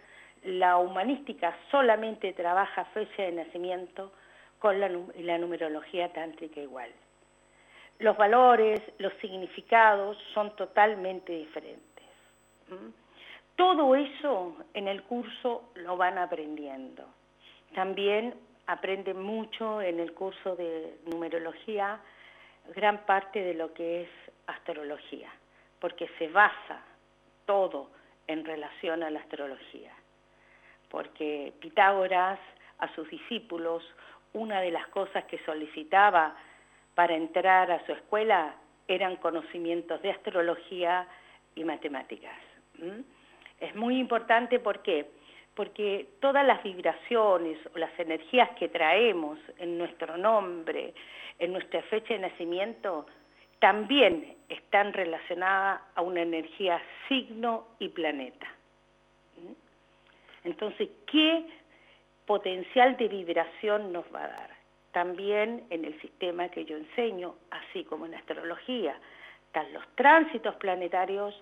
la 0.43 0.77
humanística 0.77 1.57
solamente 1.71 2.35
trabaja 2.35 2.85
fecha 2.93 3.23
de 3.23 3.33
nacimiento 3.33 4.13
con 4.59 4.79
la, 4.79 4.91
la 5.17 5.39
numerología 5.39 6.13
tántrica 6.13 6.61
igual 6.61 6.91
los 7.99 8.17
valores, 8.17 8.81
los 8.99 9.13
significados 9.15 10.17
son 10.33 10.55
totalmente 10.57 11.33
diferentes. 11.33 12.05
Todo 13.57 13.95
eso 13.95 14.57
en 14.75 14.89
el 14.89 15.03
curso 15.05 15.71
lo 15.77 15.97
van 15.97 16.19
aprendiendo. 16.19 17.05
También 17.75 18.35
aprenden 18.67 19.23
mucho 19.23 19.81
en 19.81 20.01
el 20.01 20.13
curso 20.13 20.57
de 20.57 20.99
numerología 21.07 22.01
gran 22.75 23.05
parte 23.05 23.41
de 23.41 23.55
lo 23.55 23.73
que 23.75 24.03
es 24.03 24.09
astrología, 24.47 25.31
porque 25.79 26.09
se 26.19 26.29
basa 26.29 26.83
todo 27.47 27.91
en 28.27 28.45
relación 28.45 29.03
a 29.03 29.11
la 29.11 29.21
astrología. 29.21 29.93
Porque 30.89 31.53
Pitágoras 31.61 32.41
a 32.79 32.93
sus 32.95 33.09
discípulos, 33.09 33.85
una 34.33 34.61
de 34.61 34.71
las 34.71 34.87
cosas 34.89 35.25
que 35.25 35.39
solicitaba 35.45 36.35
para 36.95 37.15
entrar 37.15 37.71
a 37.71 37.85
su 37.87 37.93
escuela 37.93 38.55
eran 38.89 39.17
conocimientos 39.17 40.01
de 40.03 40.11
astrología 40.11 41.07
y 41.55 41.65
matemáticas. 41.65 42.37
Es 43.61 43.75
muy 43.75 43.99
importante 43.99 44.59
¿por 44.59 44.83
qué? 44.83 45.07
porque 45.55 46.09
todas 46.21 46.45
las 46.45 46.63
vibraciones 46.63 47.59
o 47.75 47.79
las 47.79 47.97
energías 47.99 48.51
que 48.59 48.69
traemos 48.69 49.39
en 49.59 49.79
nuestro 49.79 50.17
nombre, 50.17 50.95
en 51.39 51.53
nuestra 51.53 51.81
fecha 51.83 52.15
de 52.15 52.21
nacimiento, 52.21 53.07
también 53.61 54.37
están 54.49 54.93
relacionadas 54.93 55.81
a 55.95 56.03
una 56.03 56.23
energía 56.23 56.83
signo 57.09 57.69
y 57.79 57.89
planeta. 57.89 58.47
Entonces, 60.43 60.89
¿qué 61.07 61.47
potencial 62.27 62.97
de 62.97 63.09
vibración 63.09 63.93
nos 63.93 64.05
va 64.15 64.25
a 64.25 64.29
dar? 64.29 64.54
También 64.95 65.67
en 65.71 65.85
el 65.85 66.01
sistema 66.01 66.49
que 66.49 66.65
yo 66.65 66.77
enseño, 66.77 67.35
así 67.51 67.83
como 67.83 68.07
en 68.07 68.15
astrología, 68.15 68.97
están 69.47 69.73
los 69.73 69.85
tránsitos 69.97 70.55
planetarios, 70.55 71.35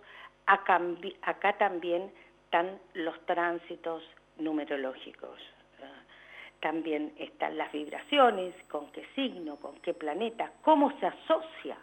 acá, 0.47 1.53
también 1.59 2.11
están 2.45 2.81
los 2.95 3.15
tránsitos 3.27 4.03
numerológicos. 4.39 5.39
También 6.61 7.13
están 7.19 7.59
las 7.59 7.71
vibraciones, 7.73 8.55
con 8.71 8.91
qué 8.93 9.05
signo, 9.15 9.57
con 9.57 9.75
qué 9.81 9.93
planeta, 9.93 10.51
cómo 10.63 10.99
se 10.99 11.07
asocia 11.07 11.77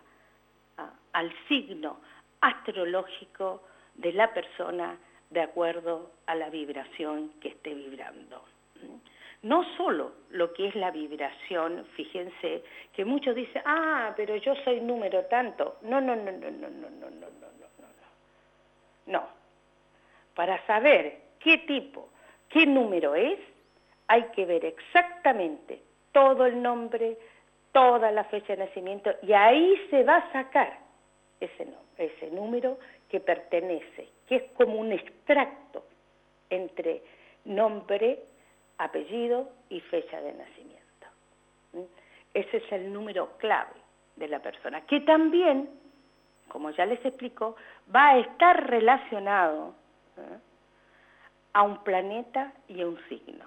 al 1.13 1.31
signo 1.47 1.99
astrológico 2.41 3.61
de 3.93 4.13
la 4.13 4.33
persona 4.33 4.97
de 5.29 5.41
acuerdo 5.41 6.13
a 6.25 6.33
la 6.33 6.49
vibración 6.49 7.29
que 7.41 7.49
esté 7.49 7.75
vibrando 7.75 8.43
no 9.41 9.63
solo 9.77 10.11
lo 10.31 10.53
que 10.53 10.67
es 10.67 10.75
la 10.75 10.91
vibración, 10.91 11.85
fíjense, 11.95 12.63
que 12.93 13.05
muchos 13.05 13.35
dicen, 13.35 13.61
ah, 13.65 14.13
pero 14.15 14.35
yo 14.35 14.53
soy 14.63 14.81
número 14.81 15.25
tanto. 15.25 15.77
No, 15.81 16.01
no, 16.01 16.15
no, 16.15 16.31
no, 16.31 16.51
no, 16.51 16.69
no, 16.69 16.69
no, 16.69 16.89
no, 16.89 17.09
no, 17.09 17.29
no, 17.29 17.29
no. 17.47 17.99
No. 19.05 19.27
Para 20.35 20.65
saber 20.65 21.21
qué 21.39 21.59
tipo, 21.59 22.09
qué 22.49 22.65
número 22.65 23.15
es, 23.15 23.39
hay 24.07 24.23
que 24.35 24.45
ver 24.45 24.65
exactamente 24.65 25.81
todo 26.11 26.45
el 26.45 26.61
nombre, 26.61 27.17
toda 27.71 28.11
la 28.11 28.23
fecha 28.25 28.55
de 28.55 28.65
nacimiento, 28.65 29.11
y 29.21 29.33
ahí 29.33 29.79
se 29.89 30.03
va 30.03 30.17
a 30.17 30.31
sacar 30.31 30.79
ese, 31.39 31.67
ese 31.97 32.31
número 32.31 32.77
que 33.09 33.19
pertenece, 33.19 34.09
que 34.27 34.35
es 34.35 34.43
como 34.53 34.75
un 34.75 34.91
extracto 34.91 35.83
entre 36.49 37.01
nombre, 37.45 38.19
apellido 38.79 39.49
y 39.69 39.79
fecha 39.81 40.19
de 40.21 40.33
nacimiento. 40.33 40.79
Ese 42.33 42.57
es 42.57 42.71
el 42.71 42.91
número 42.91 43.37
clave 43.37 43.75
de 44.15 44.27
la 44.27 44.39
persona, 44.39 44.81
que 44.81 45.01
también, 45.01 45.69
como 46.47 46.71
ya 46.71 46.85
les 46.85 47.03
explico, 47.05 47.55
va 47.93 48.09
a 48.09 48.17
estar 48.19 48.67
relacionado 48.67 49.75
a 51.53 51.61
un 51.61 51.83
planeta 51.83 52.53
y 52.67 52.81
a 52.81 52.87
un 52.87 52.99
signo. 53.07 53.45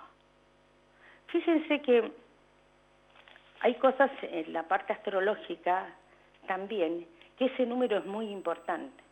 Fíjense 1.27 1.81
que 1.81 2.13
hay 3.61 3.75
cosas 3.77 4.11
en 4.23 4.53
la 4.53 4.65
parte 4.65 4.93
astrológica 4.93 5.87
también, 6.47 7.07
que 7.39 7.47
ese 7.47 7.65
número 7.65 7.99
es 7.99 8.05
muy 8.05 8.29
importante, 8.29 9.03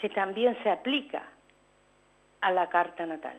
que 0.00 0.08
también 0.08 0.60
se 0.62 0.70
aplica 0.70 1.22
a 2.40 2.50
la 2.50 2.68
carta 2.68 3.06
natal. 3.06 3.38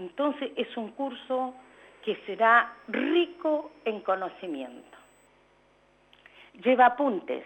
Entonces 0.00 0.50
es 0.56 0.74
un 0.78 0.92
curso 0.92 1.54
que 2.02 2.16
será 2.24 2.74
rico 2.88 3.72
en 3.84 4.00
conocimiento. 4.00 4.96
Lleva 6.64 6.86
apuntes 6.86 7.44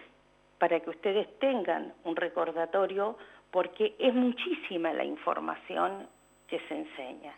para 0.57 0.79
que 0.79 0.89
ustedes 0.89 1.27
tengan 1.39 1.93
un 2.05 2.15
recordatorio 2.15 3.17
porque 3.51 3.93
es 3.99 4.13
muchísima 4.13 4.93
la 4.93 5.03
información 5.03 6.07
que 6.47 6.59
se 6.67 6.75
enseña. 6.75 7.33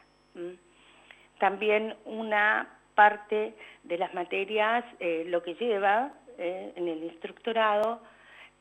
También 1.39 1.95
una 2.05 2.77
parte 2.93 3.55
de 3.83 3.97
las 3.97 4.13
materias, 4.13 4.85
eh, 4.99 5.23
lo 5.27 5.41
que 5.41 5.55
lleva 5.55 6.11
eh, 6.37 6.73
en 6.75 6.87
el 6.87 7.03
instructorado, 7.03 8.01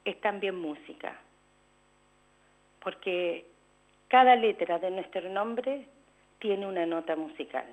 es 0.06 0.18
también 0.22 0.56
música, 0.56 1.18
porque 2.82 3.44
cada 4.08 4.36
letra 4.36 4.78
de 4.78 4.90
nuestro 4.90 5.28
nombre 5.28 5.86
tiene 6.46 6.64
una 6.64 6.86
nota 6.86 7.16
musical. 7.16 7.66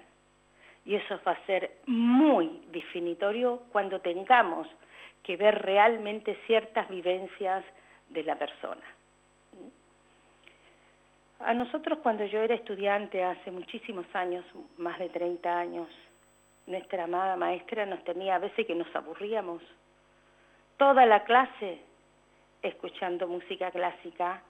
Y 0.83 0.95
eso 0.95 1.19
va 1.27 1.33
a 1.33 1.45
ser 1.45 1.77
muy 1.85 2.47
definitorio 2.71 3.61
cuando 3.71 3.99
tengamos 3.99 4.67
que 5.21 5.37
ver 5.37 5.61
realmente 5.61 6.35
ciertas 6.47 6.89
vivencias 6.89 7.63
de 8.09 8.23
la 8.23 8.35
persona. 8.35 8.81
A 11.41 11.53
nosotros 11.53 11.99
cuando 12.01 12.25
yo 12.25 12.39
era 12.39 12.55
estudiante 12.55 13.23
hace 13.23 13.51
muchísimos 13.51 14.07
años, 14.15 14.43
más 14.77 14.97
de 14.97 15.09
30 15.09 15.55
años, 15.55 15.87
nuestra 16.65 17.03
amada 17.03 17.35
maestra 17.37 17.85
nos 17.85 18.03
tenía 18.03 18.35
a 18.35 18.39
veces 18.39 18.65
que 18.65 18.73
nos 18.73 18.93
aburríamos. 18.95 19.61
Toda 20.77 21.05
la 21.05 21.23
clase 21.25 21.79
escuchando 22.63 23.27
música 23.27 23.69
clásica 23.69 24.41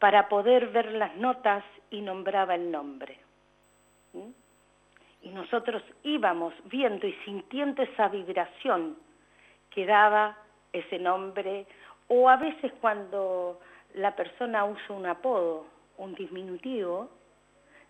para 0.00 0.28
poder 0.28 0.70
ver 0.70 0.90
las 0.90 1.14
notas 1.14 1.62
y 1.88 2.00
nombraba 2.00 2.56
el 2.56 2.68
nombre. 2.72 3.29
¿Mm? 4.12 4.30
Y 5.22 5.28
nosotros 5.30 5.82
íbamos 6.02 6.54
viendo 6.64 7.06
y 7.06 7.12
sintiendo 7.24 7.82
esa 7.82 8.08
vibración 8.08 8.96
que 9.70 9.86
daba 9.86 10.36
ese 10.72 10.98
nombre, 10.98 11.66
o 12.08 12.28
a 12.28 12.36
veces 12.36 12.72
cuando 12.80 13.60
la 13.94 14.16
persona 14.16 14.64
usa 14.64 14.96
un 14.96 15.06
apodo, 15.06 15.66
un 15.98 16.14
diminutivo, 16.14 17.10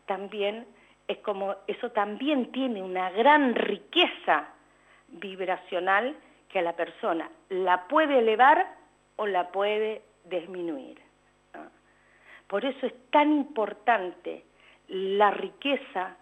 también 0.06 0.66
es 1.06 1.18
como, 1.18 1.56
eso 1.66 1.90
también 1.90 2.52
tiene 2.52 2.82
una 2.82 3.10
gran 3.10 3.54
riqueza 3.54 4.48
vibracional 5.08 6.16
que 6.48 6.58
a 6.58 6.62
la 6.62 6.74
persona 6.74 7.30
la 7.48 7.86
puede 7.88 8.18
elevar 8.18 8.74
o 9.16 9.26
la 9.26 9.50
puede 9.50 10.02
disminuir. 10.24 11.00
Por 12.46 12.64
eso 12.64 12.86
es 12.86 12.94
tan 13.10 13.32
importante 13.32 14.44
la 14.90 15.30
riqueza 15.30 16.16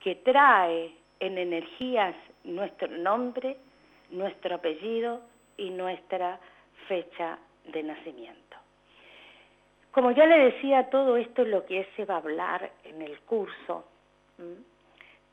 que 0.00 0.16
trae 0.16 0.94
en 1.20 1.38
energías 1.38 2.14
nuestro 2.44 2.88
nombre, 2.88 3.56
nuestro 4.10 4.56
apellido 4.56 5.20
y 5.56 5.70
nuestra 5.70 6.38
fecha 6.88 7.38
de 7.66 7.82
nacimiento. 7.82 8.56
Como 9.90 10.10
ya 10.12 10.26
le 10.26 10.50
decía, 10.50 10.90
todo 10.90 11.16
esto 11.16 11.42
es 11.42 11.48
lo 11.48 11.64
que 11.66 11.86
se 11.96 12.04
va 12.04 12.14
a 12.14 12.18
hablar 12.18 12.70
en 12.84 13.02
el 13.02 13.18
curso 13.20 13.84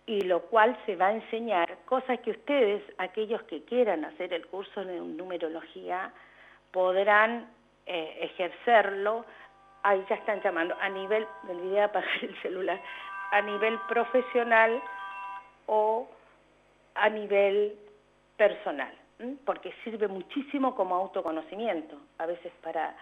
y 0.06 0.22
lo 0.22 0.42
cual 0.42 0.78
se 0.86 0.96
va 0.96 1.08
a 1.08 1.14
enseñar, 1.14 1.78
cosas 1.86 2.20
que 2.20 2.32
ustedes, 2.32 2.84
aquellos 2.98 3.42
que 3.44 3.64
quieran 3.64 4.06
hacer 4.06 4.34
el 4.34 4.46
curso 4.48 4.84
de 4.84 5.00
numerología, 5.00 6.14
podrán 6.72 7.48
eh, 7.86 8.18
ejercerlo, 8.22 9.26
ahí 9.84 10.04
ya 10.10 10.16
están 10.16 10.42
llamando, 10.42 10.76
a 10.80 10.90
nivel, 10.90 11.28
me 11.44 11.52
olvidé 11.52 11.82
apagar 11.82 12.24
el 12.24 12.42
celular, 12.42 12.80
a 13.32 13.42
nivel 13.42 13.80
profesional 13.88 14.82
o 15.68 16.08
a 16.96 17.10
nivel 17.10 17.78
personal, 18.38 18.94
porque 19.46 19.74
sirve 19.84 20.08
muchísimo 20.08 20.76
como 20.76 20.96
autoconocimiento, 20.96 21.98
a 22.18 22.26
veces 22.26 22.52
para 22.62 22.96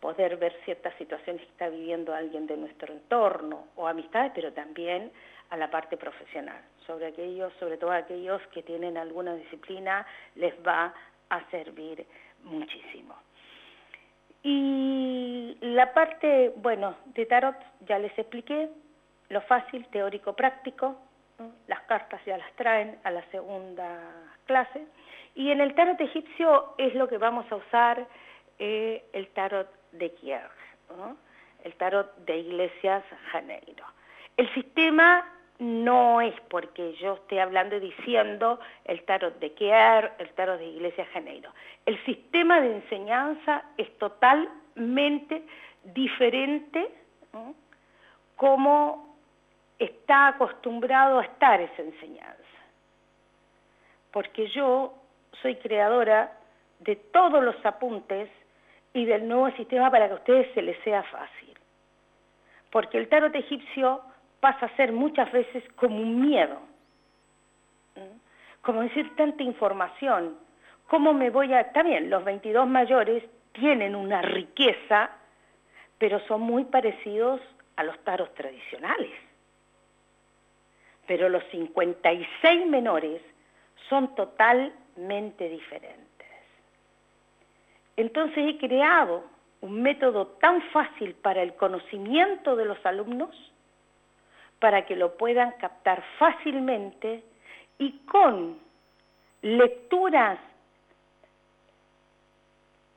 poder 0.00 0.36
ver 0.36 0.54
ciertas 0.64 0.94
situaciones 0.96 1.42
que 1.42 1.48
está 1.48 1.68
viviendo 1.68 2.14
alguien 2.14 2.46
de 2.46 2.56
nuestro 2.56 2.92
entorno 2.92 3.68
o 3.76 3.86
amistades, 3.86 4.32
pero 4.34 4.52
también 4.52 5.10
a 5.50 5.56
la 5.56 5.70
parte 5.70 5.96
profesional. 5.96 6.60
Sobre 6.86 7.06
aquellos, 7.06 7.52
sobre 7.54 7.78
todo 7.78 7.92
aquellos 7.92 8.42
que 8.48 8.62
tienen 8.62 8.96
alguna 8.98 9.34
disciplina, 9.34 10.06
les 10.34 10.54
va 10.66 10.92
a 11.30 11.50
servir 11.50 12.06
muchísimo. 12.42 13.14
Y 14.44 15.56
la 15.62 15.94
parte, 15.94 16.52
bueno, 16.56 16.94
de 17.06 17.24
tarot 17.24 17.56
ya 17.88 17.98
les 17.98 18.16
expliqué, 18.18 18.68
lo 19.30 19.40
fácil, 19.40 19.86
teórico, 19.86 20.34
práctico, 20.34 20.96
las 21.66 21.80
cartas 21.82 22.20
ya 22.26 22.36
las 22.36 22.52
traen 22.52 22.98
a 23.04 23.10
la 23.10 23.22
segunda 23.30 23.98
clase. 24.44 24.86
Y 25.34 25.50
en 25.50 25.62
el 25.62 25.74
tarot 25.74 25.98
egipcio 25.98 26.74
es 26.76 26.94
lo 26.94 27.08
que 27.08 27.16
vamos 27.16 27.50
a 27.50 27.56
usar 27.56 28.06
eh, 28.58 29.02
el 29.14 29.28
tarot 29.28 29.68
de 29.92 30.12
Kierkegaard, 30.12 31.16
el 31.64 31.74
tarot 31.76 32.14
de 32.18 32.38
Iglesias 32.38 33.02
Janeiro. 33.32 33.86
El 34.36 34.52
sistema 34.52 35.26
no 35.58 36.20
es 36.20 36.34
porque 36.48 36.94
yo 36.94 37.14
esté 37.14 37.40
hablando 37.40 37.76
y 37.76 37.80
diciendo 37.80 38.58
el 38.84 39.02
tarot 39.04 39.38
de 39.38 39.52
Kier, 39.52 40.12
el 40.18 40.30
tarot 40.30 40.58
de 40.58 40.66
Iglesia 40.66 41.06
Janeiro. 41.12 41.50
El 41.86 42.02
sistema 42.04 42.60
de 42.60 42.76
enseñanza 42.76 43.62
es 43.76 43.96
totalmente 43.98 45.42
diferente 45.84 46.90
como 48.36 49.16
está 49.78 50.28
acostumbrado 50.28 51.20
a 51.20 51.24
estar 51.24 51.60
esa 51.60 51.82
enseñanza. 51.82 52.34
Porque 54.10 54.48
yo 54.48 54.94
soy 55.42 55.56
creadora 55.56 56.32
de 56.80 56.96
todos 56.96 57.42
los 57.42 57.64
apuntes 57.64 58.28
y 58.92 59.04
del 59.04 59.28
nuevo 59.28 59.50
sistema 59.56 59.90
para 59.90 60.06
que 60.06 60.12
a 60.12 60.16
ustedes 60.16 60.54
se 60.54 60.62
les 60.62 60.78
sea 60.82 61.02
fácil. 61.04 61.54
Porque 62.70 62.98
el 62.98 63.08
tarot 63.08 63.34
egipcio 63.34 64.02
pasa 64.44 64.66
a 64.66 64.76
ser 64.76 64.92
muchas 64.92 65.32
veces 65.32 65.64
como 65.74 65.96
un 65.96 66.20
miedo, 66.20 66.60
como 68.60 68.82
decir 68.82 69.16
tanta 69.16 69.42
información, 69.42 70.36
¿cómo 70.86 71.14
me 71.14 71.30
voy 71.30 71.54
a...? 71.54 71.62
Está 71.62 71.82
bien, 71.82 72.10
los 72.10 72.22
22 72.24 72.68
mayores 72.68 73.24
tienen 73.52 73.96
una 73.96 74.20
riqueza, 74.20 75.12
pero 75.96 76.20
son 76.28 76.42
muy 76.42 76.64
parecidos 76.64 77.40
a 77.76 77.84
los 77.84 77.98
taros 78.04 78.34
tradicionales. 78.34 79.14
Pero 81.06 81.30
los 81.30 81.42
56 81.50 82.66
menores 82.66 83.22
son 83.88 84.14
totalmente 84.14 85.48
diferentes. 85.48 86.28
Entonces 87.96 88.44
he 88.46 88.58
creado 88.58 89.24
un 89.62 89.80
método 89.80 90.26
tan 90.38 90.60
fácil 90.64 91.14
para 91.14 91.40
el 91.42 91.54
conocimiento 91.54 92.56
de 92.56 92.66
los 92.66 92.84
alumnos 92.84 93.53
para 94.64 94.86
que 94.86 94.96
lo 94.96 95.18
puedan 95.18 95.50
captar 95.58 96.02
fácilmente 96.18 97.22
y 97.76 97.98
con 98.06 98.58
lecturas 99.42 100.38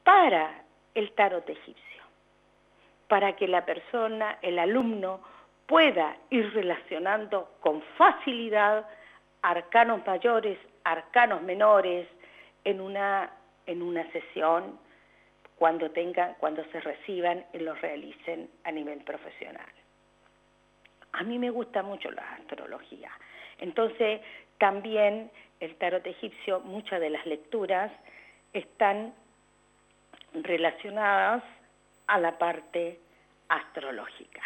para 0.01 0.63
el 0.95 1.11
tarot 1.11 1.49
egipcio, 1.49 2.03
para 3.09 3.35
que 3.35 3.49
la 3.49 3.65
persona, 3.65 4.37
el 4.41 4.59
alumno, 4.59 5.19
pueda 5.65 6.15
ir 6.29 6.53
relacionando 6.53 7.49
con 7.59 7.81
facilidad 7.97 8.87
arcanos 9.41 10.07
mayores, 10.07 10.57
arcanos 10.85 11.41
menores 11.41 12.07
en 12.63 12.79
una, 12.79 13.29
en 13.65 13.81
una 13.81 14.09
sesión 14.13 14.79
cuando 15.57 15.91
tengan, 15.91 16.35
cuando 16.39 16.63
se 16.71 16.79
reciban 16.79 17.43
y 17.51 17.57
los 17.57 17.81
realicen 17.81 18.49
a 18.63 18.71
nivel 18.71 19.03
profesional. 19.03 19.67
A 21.17 21.23
mí 21.23 21.39
me 21.39 21.49
gusta 21.49 21.81
mucho 21.81 22.11
la 22.11 22.21
astrología. 22.33 23.09
Entonces, 23.59 24.21
también 24.59 25.31
el 25.59 25.75
tarot 25.75 26.05
egipcio, 26.05 26.59
muchas 26.59 27.01
de 27.01 27.09
las 27.09 27.25
lecturas 27.25 27.91
están 28.53 29.13
relacionadas 30.33 31.43
a 32.05 32.19
la 32.19 32.37
parte 32.37 32.99
astrológica. 33.49 34.41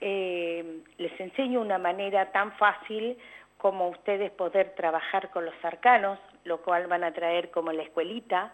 Eh, 0.00 0.82
les 0.98 1.20
enseño 1.20 1.60
una 1.60 1.78
manera 1.78 2.30
tan 2.30 2.52
fácil 2.52 3.18
como 3.58 3.88
ustedes 3.88 4.30
poder 4.30 4.74
trabajar 4.76 5.30
con 5.30 5.44
los 5.44 5.54
arcanos, 5.64 6.20
lo 6.44 6.62
cual 6.62 6.86
van 6.86 7.02
a 7.02 7.12
traer 7.12 7.50
como 7.50 7.72
la 7.72 7.82
escuelita, 7.82 8.52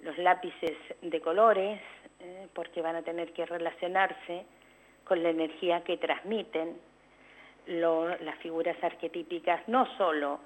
los 0.00 0.16
lápices 0.16 0.76
de 1.02 1.20
colores, 1.20 1.80
eh, 2.20 2.48
porque 2.54 2.80
van 2.80 2.96
a 2.96 3.02
tener 3.02 3.32
que 3.34 3.44
relacionarse 3.44 4.46
con 5.10 5.24
la 5.24 5.30
energía 5.30 5.82
que 5.82 5.96
transmiten 5.96 6.76
las 7.66 8.36
figuras 8.38 8.76
arquetípicas, 8.80 9.60
no 9.66 9.84
solo 9.96 10.38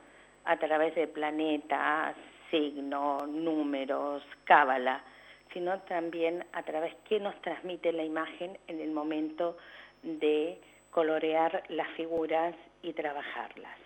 a 0.46 0.56
través 0.56 0.94
de 0.94 1.06
planetas, 1.06 2.16
signos, 2.50 3.28
números, 3.28 4.22
cábala, 4.44 5.04
sino 5.52 5.80
también 5.80 6.46
a 6.54 6.62
través 6.62 6.94
que 7.06 7.20
nos 7.20 7.38
transmite 7.42 7.92
la 7.92 8.04
imagen 8.04 8.58
en 8.66 8.80
el 8.80 8.90
momento 8.90 9.58
de 10.02 10.58
colorear 10.90 11.64
las 11.68 11.88
figuras 11.88 12.54
y 12.82 12.94
trabajarlas. 12.94 13.78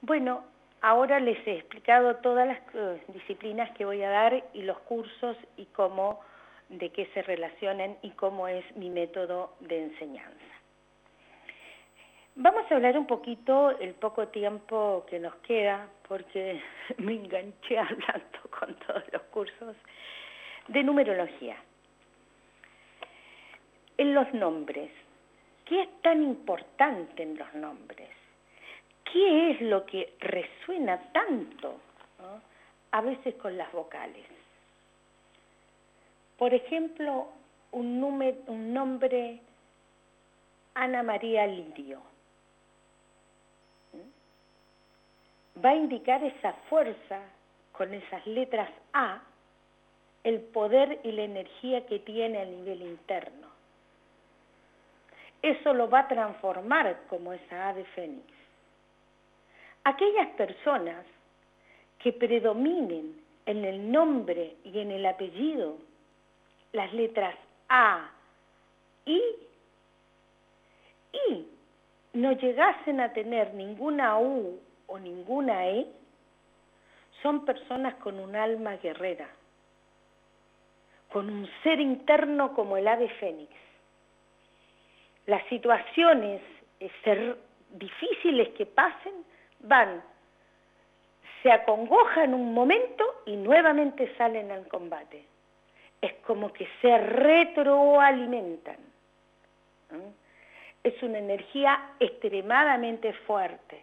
Bueno, 0.00 0.42
ahora 0.80 1.20
les 1.20 1.46
he 1.46 1.58
explicado 1.58 2.16
todas 2.16 2.48
las 2.48 2.58
eh, 2.74 3.04
disciplinas 3.06 3.70
que 3.76 3.84
voy 3.84 4.02
a 4.02 4.10
dar 4.10 4.42
y 4.52 4.62
los 4.62 4.80
cursos 4.80 5.36
y 5.56 5.66
cómo 5.66 6.18
de 6.70 6.90
qué 6.90 7.06
se 7.12 7.22
relacionan 7.22 7.96
y 8.02 8.10
cómo 8.10 8.48
es 8.48 8.64
mi 8.76 8.90
método 8.90 9.54
de 9.60 9.84
enseñanza. 9.84 10.50
Vamos 12.36 12.64
a 12.70 12.76
hablar 12.76 12.96
un 12.96 13.06
poquito 13.06 13.70
el 13.80 13.94
poco 13.94 14.28
tiempo 14.28 15.04
que 15.10 15.18
nos 15.18 15.34
queda, 15.36 15.88
porque 16.08 16.62
me 16.98 17.14
enganché 17.14 17.78
hablando 17.78 18.38
con 18.58 18.74
todos 18.86 19.02
los 19.12 19.22
cursos, 19.24 19.76
de 20.68 20.82
numerología. 20.82 21.56
en 23.98 24.14
los 24.14 24.32
nombres. 24.32 24.90
¿Qué 25.66 25.82
es 25.82 26.00
tan 26.00 26.22
importante 26.22 27.22
en 27.22 27.36
los 27.36 27.52
nombres? 27.54 28.08
¿Qué 29.04 29.50
es 29.50 29.60
lo 29.60 29.84
que 29.84 30.14
resuena 30.20 30.98
tanto 31.12 31.78
a 32.92 33.00
veces 33.02 33.34
con 33.34 33.58
las 33.58 33.70
vocales? 33.72 34.39
Por 36.40 36.54
ejemplo, 36.54 37.28
un, 37.72 38.00
nombre 38.00 39.40
Ana 40.72 41.02
María 41.02 41.46
Lirio. 41.46 42.00
Va 45.62 45.68
a 45.68 45.74
indicar 45.74 46.24
esa 46.24 46.54
fuerza 46.70 47.20
con 47.72 47.92
esas 47.92 48.26
letras 48.26 48.70
A, 48.94 49.20
el 50.24 50.40
poder 50.40 51.00
y 51.04 51.12
la 51.12 51.24
energía 51.24 51.84
que 51.84 51.98
tiene 51.98 52.40
a 52.40 52.46
nivel 52.46 52.80
interno. 52.84 53.48
Eso 55.42 55.74
lo 55.74 55.90
va 55.90 56.00
a 56.00 56.08
transformar 56.08 57.02
como 57.10 57.34
esa 57.34 57.68
ave 57.68 57.84
fénix. 57.94 58.32
Aquellas 59.84 60.28
personas 60.38 61.04
que 61.98 62.14
predominen 62.14 63.20
en 63.44 63.62
el 63.66 63.92
nombre 63.92 64.56
y 64.64 64.78
en 64.78 64.90
el 64.90 65.04
apellido 65.04 65.89
las 66.72 66.92
letras 66.92 67.34
A, 67.68 68.10
I 69.06 69.20
y 71.12 71.48
no 72.12 72.32
llegasen 72.32 73.00
a 73.00 73.12
tener 73.12 73.54
ninguna 73.54 74.18
U 74.18 74.60
o 74.86 74.98
ninguna 74.98 75.68
E, 75.68 75.86
son 77.22 77.44
personas 77.44 77.94
con 77.96 78.18
un 78.18 78.34
alma 78.34 78.76
guerrera, 78.76 79.28
con 81.12 81.28
un 81.28 81.48
ser 81.62 81.80
interno 81.80 82.54
como 82.54 82.76
el 82.76 82.88
ave 82.88 83.08
fénix. 83.08 83.52
Las 85.26 85.44
situaciones 85.48 86.40
ser 87.04 87.36
difíciles 87.70 88.48
que 88.50 88.66
pasen 88.66 89.14
van, 89.60 90.02
se 91.42 91.52
acongojan 91.52 92.34
un 92.34 92.52
momento 92.52 93.04
y 93.26 93.36
nuevamente 93.36 94.14
salen 94.16 94.50
al 94.50 94.66
combate. 94.68 95.29
Es 96.00 96.14
como 96.26 96.52
que 96.52 96.66
se 96.80 96.98
retroalimentan 96.98 98.78
es 100.82 101.02
una 101.02 101.18
energía 101.18 101.78
extremadamente 101.98 103.12
fuerte. 103.26 103.82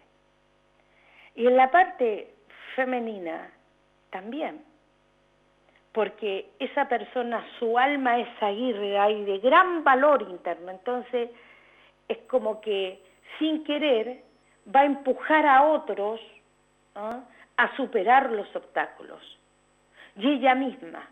Y 1.34 1.46
en 1.46 1.56
la 1.56 1.70
parte 1.70 2.34
femenina 2.74 3.50
también, 4.10 4.64
porque 5.92 6.50
esa 6.58 6.88
persona, 6.88 7.44
su 7.58 7.78
alma 7.78 8.18
es 8.18 8.28
aguirre, 8.42 8.98
hay 8.98 9.24
de 9.24 9.38
gran 9.38 9.84
valor 9.84 10.22
interno, 10.28 10.70
entonces 10.70 11.30
es 12.08 12.18
como 12.28 12.60
que 12.60 13.00
sin 13.38 13.64
querer 13.64 14.22
va 14.74 14.80
a 14.80 14.86
empujar 14.86 15.46
a 15.46 15.62
otros 15.64 16.20
a 16.94 17.76
superar 17.76 18.30
los 18.30 18.54
obstáculos. 18.56 19.22
Y 20.16 20.28
ella 20.32 20.56
misma. 20.56 21.08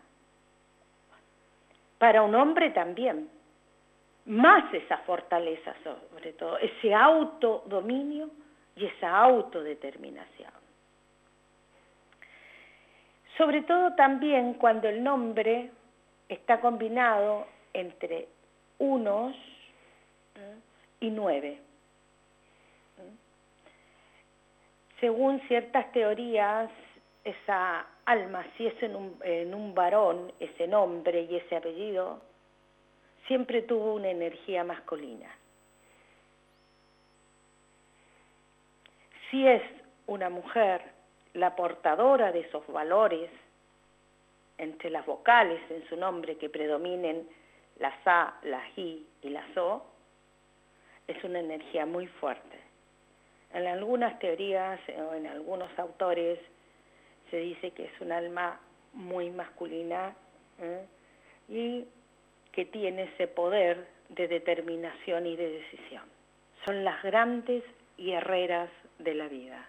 Para 1.97 2.21
un 2.21 2.35
hombre 2.35 2.69
también 2.71 3.29
más 4.25 4.73
esa 4.73 4.97
fortaleza 4.99 5.73
sobre 5.83 6.33
todo, 6.33 6.57
ese 6.57 6.93
autodominio 6.93 8.29
y 8.75 8.85
esa 8.85 9.17
autodeterminación. 9.17 10.51
Sobre 13.37 13.61
todo 13.61 13.93
también 13.95 14.55
cuando 14.55 14.89
el 14.89 15.03
nombre 15.03 15.71
está 16.27 16.59
combinado 16.59 17.47
entre 17.73 18.27
unos 18.79 19.35
y 20.99 21.09
nueve. 21.09 21.61
Según 24.99 25.39
ciertas 25.47 25.91
teorías, 25.91 26.69
esa 27.23 27.85
alma, 28.07 28.45
si 28.55 28.65
es 28.65 28.81
en 28.81 28.95
un, 28.95 29.19
en 29.23 29.53
un 29.53 29.75
varón, 29.75 30.31
ese 30.39 30.65
nombre 30.65 31.23
y 31.23 31.35
ese 31.35 31.57
apellido, 31.57 32.21
siempre 33.27 33.61
tuvo 33.61 33.93
una 33.93 34.09
energía 34.09 34.63
masculina. 34.63 35.29
Si 39.29 39.45
es 39.45 39.61
una 40.07 40.29
mujer 40.29 40.81
la 41.33 41.55
portadora 41.55 42.31
de 42.31 42.39
esos 42.39 42.65
valores, 42.67 43.29
entre 44.57 44.89
las 44.89 45.05
vocales 45.05 45.61
en 45.69 45.87
su 45.87 45.97
nombre 45.97 46.37
que 46.37 46.49
predominen 46.49 47.27
las 47.77 47.95
A, 48.05 48.39
las 48.43 48.75
I 48.77 49.05
y 49.21 49.29
las 49.29 49.55
O, 49.57 49.85
es 51.07 51.21
una 51.25 51.39
energía 51.39 51.85
muy 51.85 52.07
fuerte. 52.07 52.57
En 53.53 53.67
algunas 53.67 54.17
teorías 54.19 54.79
o 54.97 55.13
en 55.13 55.27
algunos 55.27 55.69
autores 55.77 56.39
se 57.29 57.37
dice 57.37 57.71
que 57.71 57.85
es 57.85 58.01
un 58.01 58.11
alma 58.11 58.59
muy 58.93 59.29
masculina 59.29 60.15
¿eh? 60.59 60.85
y 61.49 61.85
que 62.51 62.65
tiene 62.65 63.03
ese 63.03 63.27
poder 63.27 63.87
de 64.09 64.27
determinación 64.27 65.25
y 65.25 65.35
de 65.35 65.49
decisión. 65.49 66.03
Son 66.65 66.83
las 66.83 67.01
grandes 67.03 67.63
guerreras 67.97 68.69
de 68.99 69.13
la 69.13 69.27
vida. 69.27 69.67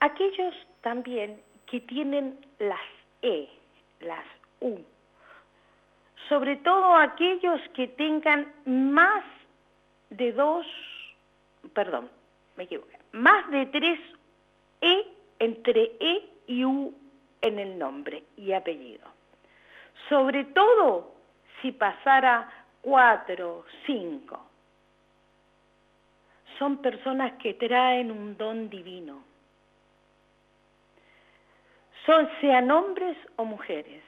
Aquellos 0.00 0.54
también 0.80 1.42
que 1.66 1.80
tienen 1.80 2.38
las 2.58 2.80
E, 3.22 3.48
las 4.00 4.24
U, 4.60 4.78
sobre 6.28 6.56
todo 6.56 6.96
aquellos 6.96 7.60
que 7.74 7.86
tengan 7.88 8.50
más 8.64 9.24
de 10.08 10.32
dos, 10.32 10.66
perdón, 11.74 12.08
me 12.56 12.64
equivoqué, 12.64 12.96
más 13.12 13.50
de 13.50 13.66
tres 13.66 14.00
E 14.80 15.06
entre 15.38 15.92
E 16.00 16.28
y 16.46 16.64
U 16.64 16.94
en 17.40 17.58
el 17.58 17.78
nombre 17.78 18.24
y 18.36 18.52
apellido 18.52 19.20
sobre 20.10 20.44
todo 20.44 21.14
si 21.60 21.72
pasara 21.72 22.50
cuatro, 22.80 23.64
cinco. 23.86 24.46
Son 26.58 26.78
personas 26.78 27.32
que 27.34 27.54
traen 27.54 28.10
un 28.10 28.36
don 28.36 28.68
divino. 28.68 29.22
Son 32.04 32.28
sean 32.40 32.70
hombres 32.70 33.16
o 33.36 33.44
mujeres. 33.44 34.02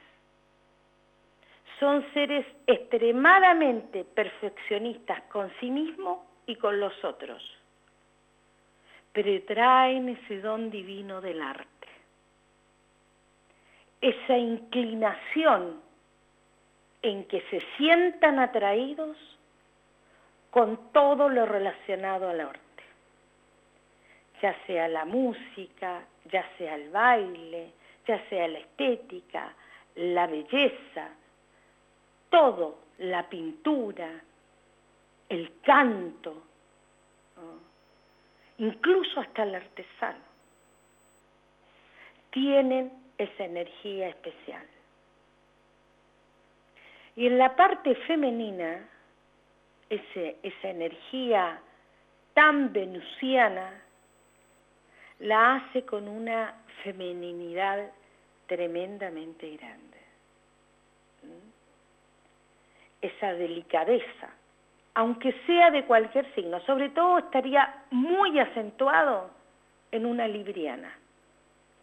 Son 1.79 2.05
seres 2.13 2.47
extremadamente 2.67 4.05
perfeccionistas 4.05 5.23
con 5.25 5.51
sí 5.61 5.71
mismos 5.71 6.19
y 6.47 6.57
con 6.57 6.79
los 6.79 6.93
otros. 7.05 7.43
Pero 9.13 9.43
traen 9.45 10.09
ese 10.09 10.41
don 10.41 10.71
divino 10.71 11.21
del 11.21 11.43
arte. 11.43 11.69
Esa 14.01 14.37
inclinación 14.37 15.81
en 17.03 17.25
que 17.25 17.43
se 17.51 17.61
sientan 17.77 18.39
atraídos 18.39 19.17
con 20.51 20.93
todo 20.93 21.29
lo 21.29 21.47
relacionado 21.47 22.29
al 22.29 22.41
arte, 22.41 22.83
ya 24.41 24.55
sea 24.67 24.87
la 24.89 25.05
música, 25.05 26.03
ya 26.31 26.45
sea 26.59 26.75
el 26.75 26.91
baile, 26.91 27.73
ya 28.07 28.23
sea 28.29 28.49
la 28.49 28.59
estética, 28.59 29.55
la 29.97 30.27
belleza, 30.27 31.09
todo, 32.29 32.79
la 32.99 33.29
pintura, 33.29 34.09
el 35.29 35.61
canto, 35.63 36.43
incluso 38.63 39.19
hasta 39.19 39.43
el 39.43 39.57
artesano, 39.57 40.25
tienen 42.31 42.93
esa 43.19 43.45
energía 43.45 44.09
especial. 44.09 44.65
Y 47.17 47.27
en 47.27 47.39
la 47.39 47.57
parte 47.57 47.97
femenina, 48.07 48.89
esa 49.91 50.69
energía 50.69 51.61
tan 52.35 52.73
venusiana, 52.73 53.83
la 55.19 55.57
hace 55.57 55.85
con 55.85 56.07
una 56.07 56.55
femeninidad 56.85 57.91
tremendamente 58.47 59.57
grande. 59.57 59.99
Esa 63.01 63.33
delicadeza, 63.35 64.31
aunque 64.95 65.33
sea 65.47 65.71
de 65.71 65.85
cualquier 65.85 66.33
signo, 66.35 66.61
sobre 66.61 66.91
todo 66.91 67.19
estaría 67.19 67.85
muy 67.91 68.39
acentuado 68.39 69.31
en 69.91 70.07
una 70.07 70.29
libriana, 70.29 70.93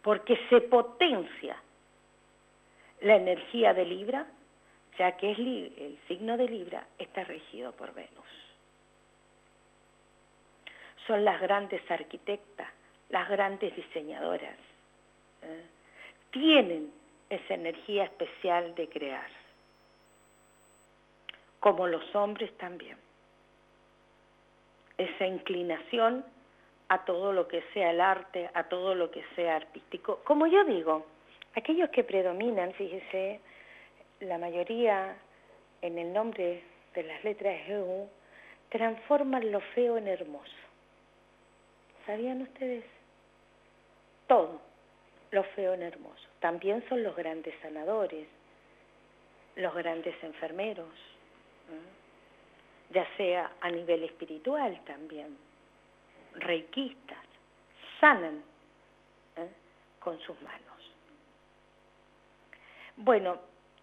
porque 0.02 0.38
se 0.48 0.60
potencia 0.62 1.56
la 3.00 3.16
energía 3.16 3.74
de 3.74 3.84
Libra 3.84 4.26
ya 5.00 5.16
que 5.16 5.30
es 5.30 5.38
el 5.38 5.98
signo 6.08 6.36
de 6.36 6.46
Libra 6.46 6.86
está 6.98 7.24
regido 7.24 7.72
por 7.72 7.94
Venus. 7.94 8.10
Son 11.06 11.24
las 11.24 11.40
grandes 11.40 11.80
arquitectas, 11.90 12.68
las 13.08 13.26
grandes 13.30 13.74
diseñadoras. 13.74 14.58
¿eh? 15.42 15.64
Tienen 16.30 16.92
esa 17.30 17.54
energía 17.54 18.04
especial 18.04 18.74
de 18.74 18.88
crear. 18.90 19.39
Como 21.60 21.86
los 21.86 22.14
hombres 22.14 22.50
también. 22.58 22.96
Esa 24.98 25.26
inclinación 25.26 26.24
a 26.88 27.04
todo 27.04 27.32
lo 27.32 27.46
que 27.46 27.62
sea 27.72 27.90
el 27.90 28.00
arte, 28.00 28.50
a 28.52 28.64
todo 28.64 28.94
lo 28.94 29.10
que 29.10 29.24
sea 29.36 29.56
artístico. 29.56 30.20
Como 30.24 30.46
yo 30.46 30.64
digo, 30.64 31.06
aquellos 31.54 31.88
que 31.90 32.02
predominan, 32.02 32.72
fíjese, 32.74 33.40
la 34.20 34.38
mayoría 34.38 35.16
en 35.82 35.98
el 35.98 36.12
nombre 36.12 36.62
de 36.94 37.02
las 37.04 37.22
letras 37.22 37.56
EU, 37.68 38.08
transforman 38.70 39.50
lo 39.52 39.60
feo 39.74 39.96
en 39.96 40.08
hermoso. 40.08 40.50
¿Sabían 42.06 42.42
ustedes? 42.42 42.84
Todo 44.26 44.60
lo 45.30 45.44
feo 45.44 45.74
en 45.74 45.82
hermoso. 45.82 46.26
También 46.40 46.84
son 46.88 47.02
los 47.02 47.14
grandes 47.16 47.54
sanadores, 47.62 48.26
los 49.56 49.74
grandes 49.74 50.14
enfermeros, 50.22 50.88
ya 52.90 53.06
sea 53.16 53.52
a 53.60 53.70
nivel 53.70 54.04
espiritual 54.04 54.80
también, 54.84 55.36
reikistas, 56.34 57.24
sanan 58.00 58.42
¿eh? 59.36 59.48
con 59.98 60.18
sus 60.20 60.40
manos. 60.42 60.60
Bueno, 62.96 63.38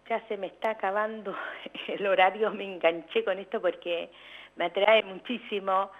ya 0.08 0.26
se 0.28 0.36
me 0.36 0.48
está 0.48 0.70
acabando 0.70 1.34
el 1.88 2.06
horario, 2.06 2.50
me 2.50 2.64
enganché 2.64 3.24
con 3.24 3.38
esto 3.38 3.60
porque 3.60 4.10
me 4.56 4.66
atrae 4.66 5.02
muchísimo 5.04 5.90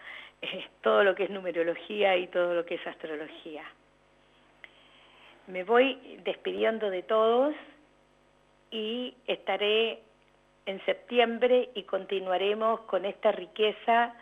eh, 0.43 0.67
todo 0.83 1.05
lo 1.05 1.15
que 1.15 1.25
es 1.25 1.31
numerología 1.31 2.17
y 2.17 2.27
todo 2.29 2.55
lo 2.55 2.65
que 2.65 2.77
es 2.77 2.87
astrología. 2.87 3.65
Me 5.47 5.65
voy 5.65 6.21
despidiendo 6.25 6.91
de 6.91 7.03
todos 7.03 7.55
y 8.71 9.17
estaré 9.27 10.03
en 10.69 10.85
septiembre 10.85 11.71
y 11.75 11.85
continuaremos 11.85 12.81
con 12.81 13.07
esta 13.07 13.33
riqueza 13.33 14.15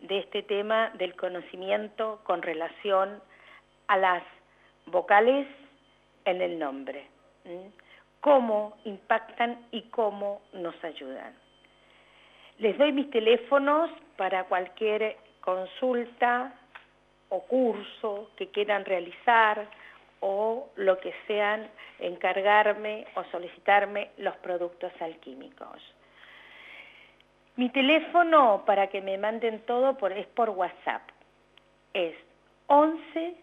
de 0.00 0.20
este 0.20 0.42
tema 0.42 0.88
del 0.94 1.14
conocimiento 1.14 2.20
con 2.24 2.40
relación 2.40 3.20
a 3.86 3.98
las 3.98 4.22
vocales 4.86 5.46
en 6.24 6.40
el 6.40 6.58
nombre, 6.58 7.06
cómo 8.20 8.78
impactan 8.86 9.66
y 9.72 9.82
cómo 9.90 10.40
nos 10.54 10.74
ayudan. 10.82 11.34
Les 12.60 12.78
doy 12.78 12.92
mis 12.92 13.10
teléfonos 13.10 13.90
para 14.16 14.44
cualquier 14.44 15.18
consulta 15.42 16.54
o 17.28 17.42
curso 17.42 18.30
que 18.36 18.48
quieran 18.48 18.86
realizar 18.86 19.68
o 20.20 20.68
lo 20.76 20.98
que 20.98 21.14
sean 21.26 21.68
encargarme 21.98 23.06
o 23.14 23.24
solicitarme 23.24 24.10
los 24.18 24.36
productos 24.36 24.92
alquímicos. 25.00 25.80
Mi 27.56 27.68
teléfono 27.70 28.64
para 28.64 28.86
que 28.86 29.00
me 29.00 29.18
manden 29.18 29.60
todo 29.66 29.96
es 30.12 30.26
por 30.28 30.50
WhatsApp. 30.50 31.02
Es 31.92 32.14
11 32.68 33.36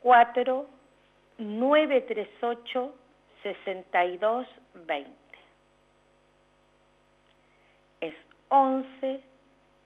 4 0.00 0.66
938 1.38 2.94
62 3.42 4.46
20. 4.74 5.10
Es 8.00 8.14
11 8.48 9.20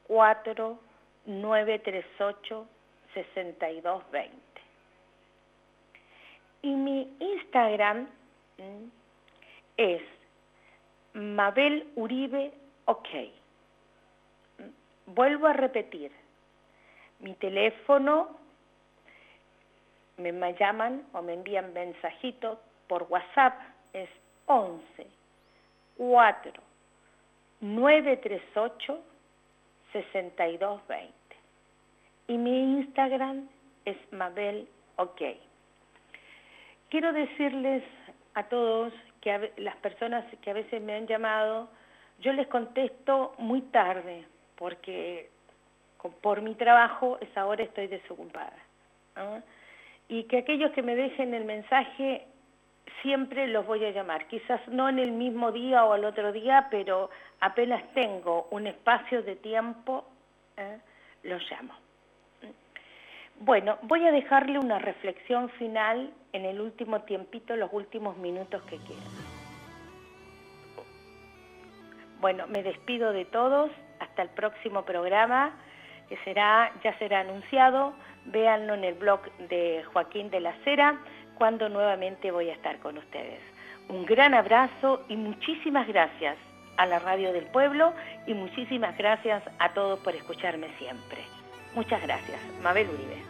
4 0.09 0.79
938 1.27 2.67
62 3.15 4.11
20. 4.11 4.46
Y 6.67 6.75
mi 6.75 7.09
Instagram 7.21 8.09
es 9.77 10.03
Mabel 11.15 11.93
Uribe 11.95 12.53
OK. 12.87 13.09
Vuelvo 15.07 15.47
a 15.47 15.53
repetir. 15.53 16.11
Mi 17.21 17.35
teléfono, 17.35 18.37
me 20.17 20.33
llaman 20.55 21.07
o 21.13 21.23
me 21.23 21.35
envían 21.35 21.73
mensajito 21.73 22.59
por 22.89 23.05
WhatsApp, 23.11 23.61
es 23.93 24.11
11 24.47 25.07
4 25.99 26.53
938 27.61 29.05
6220. 29.93 31.13
Y 32.27 32.37
mi 32.39 32.81
Instagram 32.81 33.49
es 33.85 33.97
Mabel 34.11 34.69
OK. 34.97 35.46
Quiero 36.89 37.13
decirles 37.13 37.83
a 38.35 38.45
todos 38.45 38.93
que 39.21 39.53
las 39.57 39.77
personas 39.77 40.25
que 40.41 40.51
a 40.51 40.55
veces 40.55 40.81
me 40.83 40.95
han 40.95 41.07
llamado, 41.07 41.69
yo 42.21 42.33
les 42.33 42.47
contesto 42.49 43.35
muy 43.39 43.63
tarde, 43.63 44.25
porque 44.57 45.31
por 46.21 46.43
mi 46.43 46.55
trabajo 46.55 47.19
esa 47.21 47.47
hora 47.47 47.65
estoy 47.65 47.89
desocupada. 47.89 48.57
Y 50.09 50.25
que 50.25 50.39
aquellos 50.39 50.71
que 50.73 50.83
me 50.83 50.95
dejen 50.95 51.35
el 51.35 51.45
mensaje 51.45 52.27
siempre 53.03 53.49
los 53.49 53.67
voy 53.67 53.85
a 53.85 53.91
llamar, 53.91 54.27
quizás 54.29 54.61
no 54.69 54.89
en 54.89 54.99
el 54.99 55.13
mismo 55.13 55.53
día 55.53 55.85
o 55.85 55.93
al 55.93 56.05
otro 56.05 56.33
día, 56.33 56.69
pero 56.71 57.11
apenas 57.41 57.83
tengo 57.95 58.47
un 58.51 58.67
espacio 58.67 59.23
de 59.23 59.37
tiempo, 59.37 60.05
¿eh? 60.57 60.79
los 61.25 61.43
llamo. 61.51 61.86
Bueno, 63.41 63.79
voy 63.83 64.05
a 64.07 64.13
dejarle 64.13 64.59
una 64.59 64.79
reflexión 64.79 65.49
final 65.51 66.13
en 66.33 66.45
el 66.45 66.61
último 66.61 67.03
tiempito, 67.03 67.55
los 67.57 67.73
últimos 67.73 68.17
minutos 68.17 68.63
que 68.63 68.79
quiero. 68.79 69.03
Bueno, 72.21 72.47
me 72.47 72.63
despido 72.63 73.13
de 73.13 73.27
todos, 73.27 73.71
hasta 74.01 74.23
el 74.23 74.31
próximo 74.31 74.85
programa, 74.85 75.53
que 76.09 76.17
será, 76.25 76.73
ya 76.83 76.97
será 76.99 77.21
anunciado, 77.21 77.95
véanlo 78.25 78.75
en 78.75 78.85
el 78.85 78.95
blog 78.95 79.21
de 79.49 79.85
Joaquín 79.93 80.31
de 80.31 80.41
la 80.41 80.55
Cera, 80.65 80.99
cuando 81.37 81.69
nuevamente 81.69 82.31
voy 82.31 82.49
a 82.49 82.55
estar 82.55 82.79
con 82.79 82.97
ustedes. 82.97 83.41
Un 83.89 84.07
gran 84.07 84.35
abrazo 84.35 85.05
y 85.09 85.17
muchísimas 85.17 85.87
gracias 85.87 86.37
a 86.79 86.87
la 86.87 86.99
Radio 86.99 87.33
del 87.33 87.47
Pueblo 87.47 87.93
y 88.27 88.35
muchísimas 88.35 88.97
gracias 88.97 89.43
a 89.59 89.73
todos 89.75 90.01
por 90.01 90.15
escucharme 90.15 90.69
siempre. 90.79 91.36
Muchas 91.77 92.01
gracias. 92.01 92.41
Mabel 92.63 92.89
Uribe. 92.89 93.23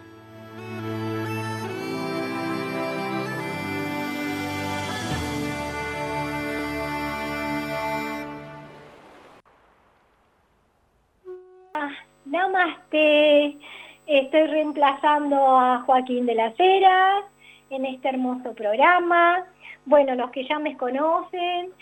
Namaste. 12.25 13.59
Estoy 14.07 14.47
reemplazando 14.47 15.37
a 15.59 15.81
Joaquín 15.81 16.27
de 16.27 16.37
la 16.37 16.53
Cera 16.53 17.25
en 17.71 17.85
este 17.85 18.11
hermoso 18.11 18.55
programa. 18.55 19.45
Bueno, 19.87 20.15
los 20.15 20.31
que 20.31 20.47
ya 20.47 20.61
me 20.61 20.77
conocen, 20.77 21.73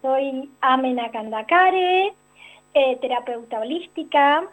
soy 0.00 0.50
Amena 0.62 1.10
Kandakare, 1.10 2.14
eh, 2.72 2.96
terapeuta 3.02 3.60
holística 3.60 4.48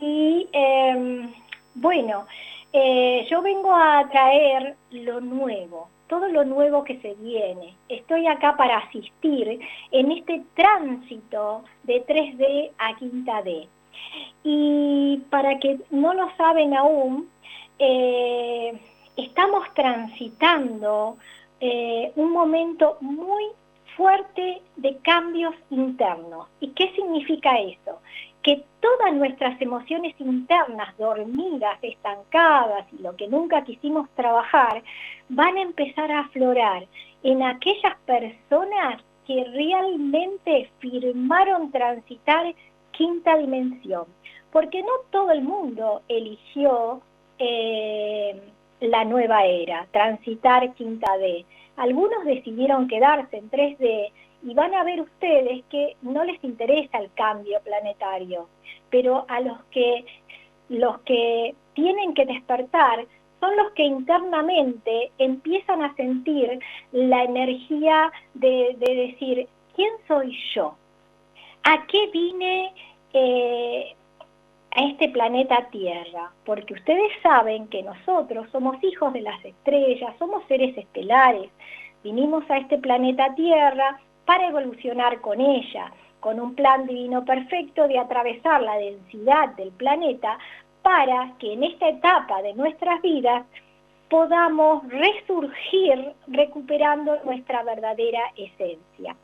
y 0.00 0.48
em, 0.52 1.32
bueno, 1.74 2.26
eh, 2.72 3.26
yo 3.30 3.42
vengo 3.42 3.74
a 3.74 4.08
traer 4.10 4.76
lo 4.90 5.20
nuevo, 5.20 5.88
todo 6.08 6.28
lo 6.28 6.44
nuevo 6.44 6.84
que 6.84 6.98
se 7.00 7.14
viene. 7.14 7.76
Estoy 7.88 8.26
acá 8.26 8.56
para 8.56 8.78
asistir 8.78 9.60
en 9.92 10.12
este 10.12 10.42
tránsito 10.54 11.64
de 11.84 12.04
3D 12.04 12.70
a 12.78 12.96
5D. 12.98 13.68
Y 14.42 15.22
para 15.30 15.58
que 15.58 15.78
no 15.90 16.14
lo 16.14 16.28
saben 16.36 16.74
aún, 16.74 17.30
eh, 17.78 18.78
estamos 19.16 19.72
transitando 19.74 21.16
eh, 21.60 22.12
un 22.16 22.32
momento 22.32 22.98
muy 23.00 23.44
fuerte 23.96 24.60
de 24.76 24.96
cambios 24.98 25.54
internos. 25.70 26.48
¿Y 26.60 26.68
qué 26.68 26.92
significa 26.94 27.58
eso? 27.58 28.00
Que 28.44 28.62
todas 28.80 29.14
nuestras 29.14 29.60
emociones 29.60 30.14
internas, 30.20 30.96
dormidas, 30.98 31.78
estancadas 31.80 32.84
y 32.92 33.02
lo 33.02 33.16
que 33.16 33.26
nunca 33.26 33.64
quisimos 33.64 34.08
trabajar, 34.10 34.82
van 35.30 35.56
a 35.56 35.62
empezar 35.62 36.12
a 36.12 36.20
aflorar 36.20 36.86
en 37.22 37.42
aquellas 37.42 37.96
personas 38.04 39.02
que 39.26 39.44
realmente 39.44 40.70
firmaron 40.78 41.72
transitar 41.72 42.54
quinta 42.92 43.38
dimensión. 43.38 44.04
Porque 44.52 44.82
no 44.82 44.92
todo 45.10 45.30
el 45.32 45.40
mundo 45.40 46.02
eligió 46.08 47.00
eh, 47.38 48.40
la 48.80 49.06
nueva 49.06 49.46
era, 49.46 49.86
transitar 49.90 50.74
quinta 50.74 51.16
D. 51.16 51.46
Algunos 51.76 52.24
decidieron 52.26 52.88
quedarse 52.88 53.38
en 53.38 53.50
3D 53.50 54.12
y 54.44 54.54
van 54.54 54.74
a 54.74 54.84
ver 54.84 55.00
ustedes 55.00 55.64
que 55.70 55.96
no 56.02 56.22
les 56.24 56.42
interesa 56.44 56.98
el 56.98 57.10
cambio 57.14 57.60
planetario, 57.64 58.48
pero 58.90 59.24
a 59.28 59.40
los 59.40 59.62
que, 59.70 60.04
los 60.68 61.00
que 61.00 61.54
tienen 61.72 62.12
que 62.12 62.26
despertar 62.26 63.06
son 63.40 63.56
los 63.56 63.72
que 63.72 63.84
internamente 63.84 65.10
empiezan 65.18 65.82
a 65.82 65.94
sentir 65.96 66.58
la 66.92 67.24
energía 67.24 68.12
de, 68.34 68.76
de 68.78 68.94
decir, 68.94 69.48
¿quién 69.74 69.90
soy 70.06 70.36
yo? 70.54 70.76
¿A 71.62 71.86
qué 71.86 72.06
vine 72.12 72.72
eh, 73.14 73.94
a 74.76 74.84
este 74.84 75.08
planeta 75.08 75.68
Tierra? 75.70 76.30
Porque 76.44 76.74
ustedes 76.74 77.12
saben 77.22 77.68
que 77.68 77.82
nosotros 77.82 78.46
somos 78.52 78.82
hijos 78.84 79.12
de 79.14 79.22
las 79.22 79.42
estrellas, 79.42 80.14
somos 80.18 80.44
seres 80.48 80.76
estelares. 80.76 81.50
Vinimos 82.02 82.48
a 82.50 82.58
este 82.58 82.76
planeta 82.76 83.34
Tierra 83.34 83.98
para 84.24 84.48
evolucionar 84.48 85.20
con 85.20 85.40
ella, 85.40 85.92
con 86.20 86.40
un 86.40 86.54
plan 86.54 86.86
divino 86.86 87.24
perfecto 87.24 87.86
de 87.86 87.98
atravesar 87.98 88.62
la 88.62 88.76
densidad 88.76 89.50
del 89.56 89.70
planeta 89.72 90.38
para 90.82 91.32
que 91.38 91.52
en 91.52 91.64
esta 91.64 91.88
etapa 91.88 92.42
de 92.42 92.54
nuestras 92.54 93.00
vidas 93.02 93.44
podamos 94.08 94.86
resurgir 94.88 96.12
recuperando 96.28 97.18
nuestra 97.24 97.62
verdadera 97.62 98.20
esencia. 98.36 99.16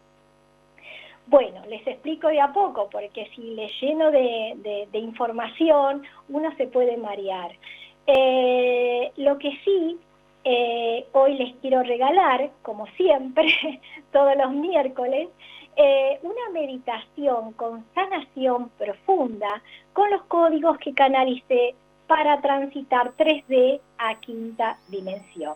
Bueno, 1.26 1.62
les 1.68 1.86
explico 1.86 2.28
de 2.28 2.40
a 2.40 2.52
poco, 2.52 2.88
porque 2.90 3.30
si 3.36 3.54
les 3.54 3.70
lleno 3.80 4.10
de, 4.10 4.88
información, 4.94 6.02
uno 6.28 6.50
se 6.56 6.66
puede 6.66 6.96
marear. 6.96 7.52
Eh, 8.06 9.12
lo 9.16 9.38
que 9.38 9.52
sí, 9.64 9.96
eh, 10.44 11.06
hoy 11.12 11.34
les 11.34 11.54
quiero 11.56 11.82
regalar, 11.82 12.50
como 12.62 12.86
siempre, 12.96 13.80
todos 14.12 14.36
los 14.36 14.52
miércoles, 14.52 15.28
eh, 15.76 16.18
una 16.22 16.50
meditación 16.52 17.52
con 17.52 17.84
sanación 17.94 18.70
profunda 18.78 19.62
con 19.92 20.10
los 20.10 20.22
códigos 20.24 20.78
que 20.78 20.94
canalicé 20.94 21.74
para 22.06 22.40
transitar 22.40 23.12
3D 23.16 23.80
a 23.98 24.16
quinta 24.16 24.78
dimensión. 24.88 25.54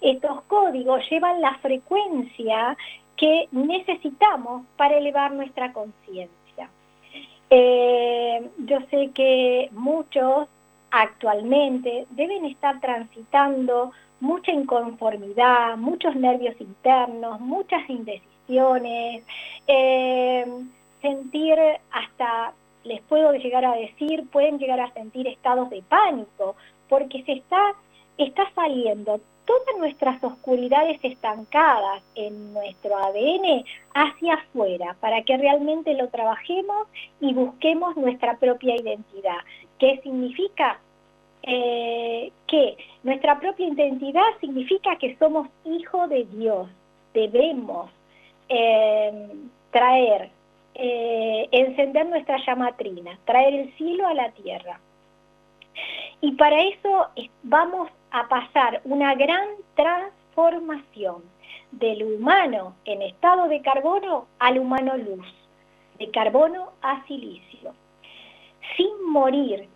Estos 0.00 0.42
códigos 0.42 1.02
llevan 1.10 1.40
la 1.40 1.54
frecuencia 1.58 2.76
que 3.16 3.48
necesitamos 3.50 4.64
para 4.76 4.98
elevar 4.98 5.32
nuestra 5.32 5.72
conciencia. 5.72 6.70
Eh, 7.50 8.50
yo 8.58 8.78
sé 8.90 9.10
que 9.12 9.68
muchos 9.72 10.48
actualmente 10.90 12.06
deben 12.10 12.44
estar 12.44 12.80
transitando 12.80 13.92
mucha 14.20 14.52
inconformidad, 14.52 15.76
muchos 15.76 16.14
nervios 16.16 16.58
internos, 16.60 17.40
muchas 17.40 17.88
indecisiones, 17.88 19.24
eh, 19.66 20.46
sentir 21.02 21.58
hasta 21.90 22.52
les 22.84 23.02
puedo 23.02 23.32
llegar 23.34 23.64
a 23.64 23.74
decir, 23.74 24.28
pueden 24.30 24.58
llegar 24.58 24.80
a 24.80 24.92
sentir 24.92 25.26
estados 25.26 25.68
de 25.70 25.82
pánico, 25.82 26.54
porque 26.88 27.22
se 27.24 27.32
está, 27.32 27.74
está 28.16 28.48
saliendo 28.54 29.20
todas 29.44 29.78
nuestras 29.78 30.22
oscuridades 30.22 30.98
estancadas 31.02 32.02
en 32.14 32.52
nuestro 32.52 32.96
ADN 32.96 33.64
hacia 33.94 34.34
afuera, 34.34 34.96
para 35.00 35.22
que 35.22 35.36
realmente 35.36 35.94
lo 35.94 36.08
trabajemos 36.08 36.88
y 37.20 37.32
busquemos 37.32 37.96
nuestra 37.96 38.36
propia 38.36 38.76
identidad. 38.76 39.38
¿Qué 39.78 40.00
significa? 40.02 40.78
Eh, 41.48 42.32
que 42.48 42.76
nuestra 43.04 43.38
propia 43.38 43.68
identidad 43.68 44.24
significa 44.40 44.96
que 44.96 45.16
somos 45.16 45.46
hijos 45.64 46.10
de 46.10 46.24
Dios. 46.24 46.68
Debemos 47.14 47.88
eh, 48.48 49.28
traer 49.70 50.30
eh, 50.74 51.48
encender 51.52 52.06
nuestra 52.06 52.38
llamatrina, 52.44 53.16
traer 53.24 53.54
el 53.54 53.72
cielo 53.76 54.08
a 54.08 54.14
la 54.14 54.32
tierra. 54.32 54.80
Y 56.20 56.32
para 56.32 56.60
eso 56.62 57.06
vamos 57.44 57.90
a 58.10 58.28
pasar 58.28 58.80
una 58.84 59.14
gran 59.14 59.46
transformación 59.76 61.22
del 61.70 62.02
humano 62.02 62.74
en 62.84 63.02
estado 63.02 63.46
de 63.46 63.62
carbono 63.62 64.26
al 64.40 64.58
humano 64.58 64.96
luz, 64.96 65.26
de 66.00 66.10
carbono 66.10 66.72
a 66.82 67.06
silicio. 67.06 67.72
Sin 68.76 69.10
morir 69.10 69.68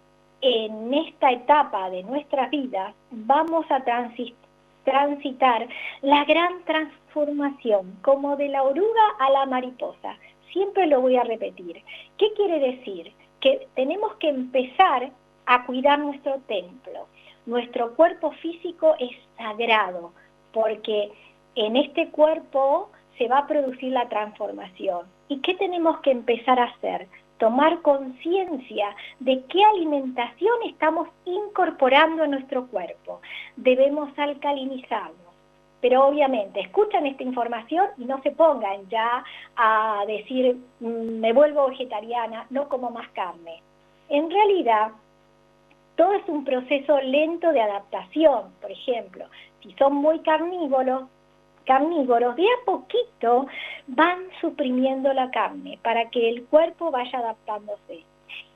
en 0.43 0.95
esta 0.95 1.31
etapa 1.31 1.91
de 1.91 2.03
nuestra 2.03 2.49
vida, 2.49 2.95
vamos 3.11 3.67
a 3.71 3.83
transitar 3.85 5.69
la 6.03 6.25
gran 6.25 6.65
transformación, 6.65 7.99
como 8.03 8.37
de 8.37 8.49
la 8.49 8.63
oruga 8.63 9.03
a 9.19 9.31
la 9.31 9.47
mariposa, 9.47 10.17
siempre 10.53 10.87
lo 10.87 11.01
voy 11.01 11.17
a 11.17 11.25
repetir. 11.25 11.83
¿Qué 12.19 12.33
quiere 12.35 12.59
decir? 12.59 13.13
Que 13.41 13.69
tenemos 13.75 14.15
que 14.17 14.29
empezar 14.29 15.11
a 15.47 15.67
cuidar 15.67 15.99
nuestro 15.99 16.39
templo. 16.47 17.07
Nuestro 17.47 17.95
cuerpo 17.95 18.33
físico 18.33 18.95
es 18.99 19.11
sagrado 19.37 20.13
porque 20.53 21.11
en 21.55 21.77
este 21.77 22.09
cuerpo 22.11 22.91
se 23.19 23.29
va 23.29 23.39
a 23.39 23.47
producir 23.47 23.93
la 23.93 24.09
transformación. 24.09 25.07
¿Y 25.29 25.41
qué 25.41 25.55
tenemos 25.55 26.01
que 26.01 26.11
empezar 26.11 26.59
a 26.59 26.65
hacer? 26.65 27.09
Tomar 27.41 27.83
conciencia 27.83 28.95
de 29.19 29.43
qué 29.49 29.65
alimentación 29.65 30.55
estamos 30.67 31.09
incorporando 31.25 32.23
a 32.23 32.29
nuestro 32.29 32.69
cuerpo. 32.69 33.21
Debemos 33.57 34.17
alcalinizarnos 34.17 35.31
pero 35.81 36.07
obviamente 36.07 36.61
escuchan 36.61 37.07
esta 37.07 37.23
información 37.23 37.87
y 37.97 38.05
no 38.05 38.21
se 38.23 38.33
pongan 38.33 38.89
ya 38.89 39.25
a 39.57 40.05
decir 40.07 40.57
mm, 40.81 41.21
me 41.21 41.33
vuelvo 41.33 41.69
vegetariana, 41.69 42.47
no 42.51 42.69
como 42.69 42.91
más 42.91 43.09
carne. 43.11 43.63
En 44.09 44.31
realidad, 44.31 44.91
todo 45.97 46.13
es 46.15 46.29
un 46.29 46.45
proceso 46.45 47.01
lento 47.01 47.53
de 47.53 47.63
adaptación. 47.63 48.53
Por 48.61 48.71
ejemplo, 48.71 49.27
si 49.63 49.73
son 49.73 49.95
muy 49.95 50.21
carnívoros, 50.21 51.05
carnívoros, 51.71 52.35
de 52.35 52.43
a 52.43 52.65
poquito 52.65 53.47
van 53.87 54.19
suprimiendo 54.41 55.13
la 55.13 55.31
carne 55.31 55.79
para 55.85 56.11
que 56.11 56.29
el 56.29 56.45
cuerpo 56.47 56.91
vaya 56.91 57.21
adaptándose. 57.21 58.03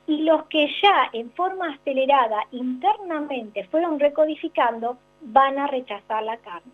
Y 0.09 0.23
los 0.23 0.47
que 0.47 0.67
ya 0.83 1.11
en 1.13 1.31
forma 1.31 1.75
acelerada 1.75 2.41
internamente 2.51 3.63
fueron 3.69 4.01
recodificando, 4.01 4.99
van 5.21 5.61
a 5.61 5.69
rechazar 5.69 6.25
la 6.25 6.39
carne. 6.39 6.73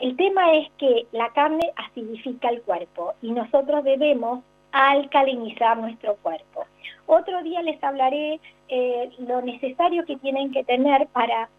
El 0.00 0.16
tema 0.16 0.54
es 0.54 0.70
que 0.78 1.06
la 1.12 1.28
carne 1.34 1.70
acidifica 1.76 2.48
el 2.48 2.62
cuerpo 2.62 3.12
y 3.20 3.32
nosotros 3.32 3.84
debemos 3.84 4.42
alcalinizar 4.72 5.76
nuestro 5.76 6.16
cuerpo. 6.16 6.64
Otro 7.04 7.42
día 7.42 7.60
les 7.60 7.82
hablaré 7.84 8.40
eh, 8.68 9.10
lo 9.18 9.42
necesario 9.42 10.06
que 10.06 10.16
tienen 10.16 10.50
que 10.50 10.64
tener 10.64 11.08
para 11.08 11.50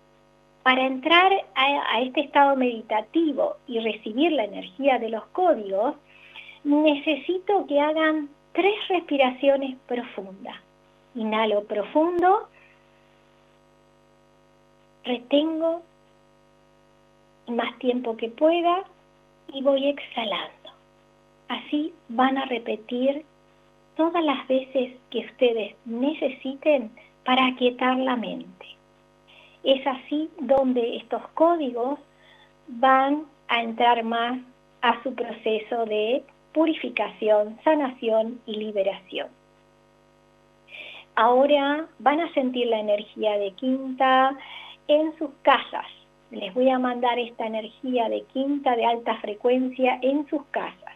para 0.62 0.86
entrar 0.86 1.32
a, 1.56 2.02
este 2.02 2.22
estado 2.22 2.56
meditativo 2.56 3.56
y 3.68 3.80
recibir 3.80 4.32
la 4.32 4.44
energía 4.46 5.00
de 5.00 5.10
los 5.10 5.26
códigos, 5.28 5.96
necesito 6.64 7.66
que 7.68 7.80
hagan 7.80 8.30
tres 8.54 8.76
respiraciones 8.90 9.76
profundas. 9.88 10.56
Inhalo 11.16 11.64
profundo, 11.64 12.48
retengo 15.04 15.82
más 17.48 17.78
tiempo 17.80 18.16
que 18.16 18.30
pueda 18.30 18.84
y 19.54 19.62
voy 19.62 19.88
exhalando. 19.88 20.70
Así 21.48 21.94
van 22.10 22.38
a 22.38 22.46
repetir 22.46 23.24
todas 23.96 24.24
las 24.24 24.48
veces 24.48 24.94
que 25.12 25.20
ustedes 25.20 25.76
necesiten 25.86 26.92
para 27.26 27.48
aquietar 27.48 27.98
la 27.98 28.16
mente. 28.16 28.66
es 29.64 29.86
así 29.88 30.30
donde 30.42 30.98
estos 30.98 31.26
códigos 31.36 31.98
van 32.68 33.24
a 33.48 33.62
entrar 33.62 34.04
más 34.04 34.40
a 34.82 35.02
su 35.04 35.16
proceso 35.16 35.86
de 35.86 36.22
purificación, 36.54 37.58
sanación 37.64 38.42
y 38.46 38.58
liberación. 38.58 39.30
Ahora 41.16 41.88
van 42.00 42.20
a 42.20 42.34
sentir 42.34 42.68
la 42.68 42.80
energía 42.80 43.38
de 43.38 43.52
quinta 43.52 44.38
en 44.88 45.18
sus 45.18 45.30
casas. 45.44 45.86
Les 46.34 46.54
voy 46.56 46.70
a 46.70 46.80
mandar 46.80 47.20
esta 47.20 47.46
energía 47.46 48.10
de 48.10 48.24
quinta 48.34 48.76
de 48.76 48.86
alta 48.86 49.16
frecuencia 49.18 50.00
en 50.02 50.28
sus 50.28 50.44
casas. 50.46 50.96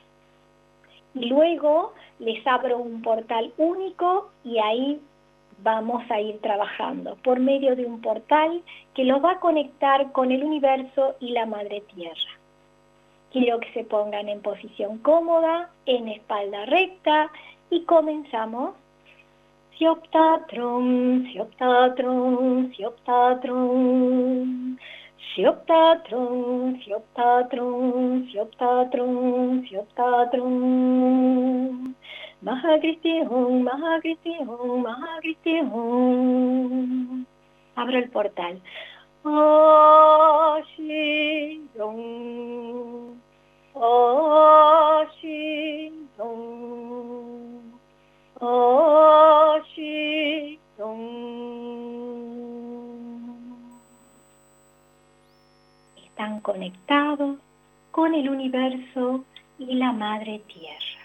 Y 1.14 1.28
luego 1.28 1.94
les 2.18 2.46
abro 2.48 2.80
un 2.80 3.04
portal 3.04 3.54
único 3.58 4.32
y 4.44 4.58
ahí 4.58 5.00
vamos 5.64 6.04
a 6.10 6.20
ir 6.20 6.42
trabajando 6.42 7.18
por 7.24 7.40
medio 7.40 7.76
de 7.76 7.86
un 7.86 8.02
portal 8.02 8.64
que 8.96 9.04
los 9.04 9.24
va 9.24 9.34
a 9.34 9.40
conectar 9.40 10.12
con 10.12 10.32
el 10.32 10.44
universo 10.44 11.16
y 11.20 11.30
la 11.30 11.46
madre 11.46 11.84
tierra. 11.94 12.32
Quiero 13.32 13.60
que 13.60 13.72
se 13.74 13.84
pongan 13.84 14.30
en 14.30 14.42
posición 14.42 14.98
cómoda, 15.00 15.70
en 15.86 16.08
espalda 16.08 16.66
recta 16.66 17.30
y 17.70 17.84
comenzamos. 17.84 18.74
Sioptatron, 19.78 21.28
sioptatron, 21.32 22.74
sioptatron. 22.76 24.80
Sioptatron, 25.38 26.82
sioptatron, 26.84 28.28
sioptatron, 28.32 29.64
sioptatron. 29.70 30.48
Mahagristión, 32.42 33.62
Mahagristión, 33.62 34.82
Mahagristión. 34.82 37.28
Abro 37.76 38.00
el 38.00 38.10
portal. 38.10 38.60
Ashidon, 39.24 40.72
Ashidon, 43.76 45.22
Ashidon. 48.42 49.98
Están 56.18 56.40
conectados 56.40 57.38
con 57.92 58.16
el 58.16 58.28
universo 58.28 59.24
y 59.60 59.76
la 59.76 59.92
Madre 59.92 60.42
Tierra 60.48 60.98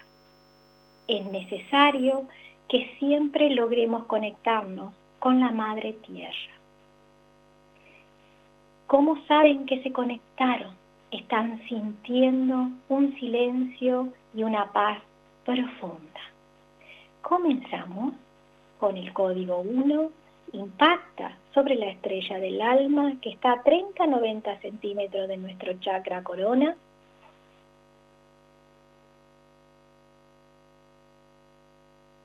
es 1.07 1.23
necesario 1.27 2.23
que 2.67 2.95
siempre 2.97 3.51
logremos 3.51 4.05
conectarnos 4.05 4.91
con 5.19 5.39
la 5.39 5.51
Madre 5.51 5.93
Tierra. 5.93 6.53
¿Cómo 8.87 9.23
saben 9.27 9.67
que 9.67 9.83
se 9.83 9.91
conectaron? 9.91 10.73
Están 11.11 11.61
sintiendo 11.67 12.69
un 12.89 13.13
silencio 13.19 14.09
y 14.33 14.41
una 14.41 14.71
paz 14.71 14.97
profunda. 15.45 16.21
Comenzamos 17.21 18.15
con 18.79 18.97
el 18.97 19.13
código 19.13 19.59
1. 19.59 20.09
Impacta 20.53 21.37
sobre 21.53 21.75
la 21.75 21.87
estrella 21.87 22.39
del 22.39 22.61
alma 22.61 23.13
que 23.21 23.29
está 23.29 23.53
a 23.53 23.63
30-90 23.63 24.59
centímetros 24.61 25.27
de 25.27 25.37
nuestro 25.37 25.73
chakra 25.79 26.23
corona. 26.23 26.75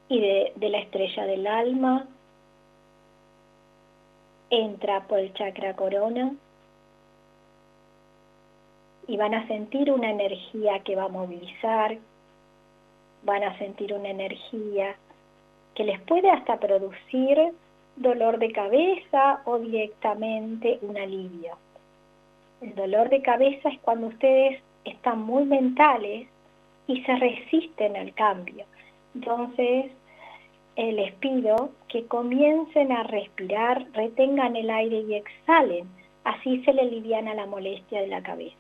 Y 0.09 0.21
de, 0.21 0.69
la 0.71 0.79
estrella 0.79 1.27
del 1.27 1.47
alma, 1.47 2.09
entra 4.49 5.07
por 5.07 5.19
el 5.19 5.35
chakra 5.35 5.77
corona. 5.77 6.33
Y 9.07 9.17
van 9.19 9.35
a 9.35 9.47
sentir 9.47 9.91
una 9.91 10.11
energía 10.11 10.81
que 10.81 10.97
va 10.97 11.05
a 11.05 11.09
movilizar, 11.09 11.99
van 13.25 13.45
a 13.45 13.59
sentir 13.59 13.93
una 13.93 14.09
energía 14.09 14.97
que 15.75 15.85
les 15.85 16.01
puede 16.01 16.31
hasta 16.31 16.59
producir 16.59 17.53
dolor 17.99 18.39
de 18.39 18.53
cabeza 18.53 19.43
o 19.45 19.59
directamente 19.59 20.79
un 20.83 20.97
alivio. 20.97 21.57
El 22.61 22.75
dolor 22.75 23.09
de 23.09 23.23
cabeza 23.23 23.69
es 23.69 23.79
cuando 23.81 24.09
ustedes 24.09 24.61
están 24.85 25.21
muy 25.23 25.45
mentales 25.45 26.29
y 26.87 27.03
se 27.03 27.17
resisten 27.17 27.97
al 27.97 28.15
cambio. 28.15 28.65
Entonces, 29.15 29.93
eh, 30.77 30.93
les 30.93 31.13
pido 31.15 31.71
que 31.89 32.07
comiencen 32.07 32.93
a 32.93 33.03
respirar, 33.03 33.87
retengan 33.93 34.57
el 34.57 34.71
aire 34.71 35.01
y 35.01 35.15
exhalen. 35.15 35.89
Así 36.25 36.63
se 36.65 36.73
le 36.73 36.85
liviana 36.85 37.35
la 37.35 37.47
molestia 37.47 38.01
de 38.01 38.09
la 38.09 38.23
cabeza. 38.23 38.57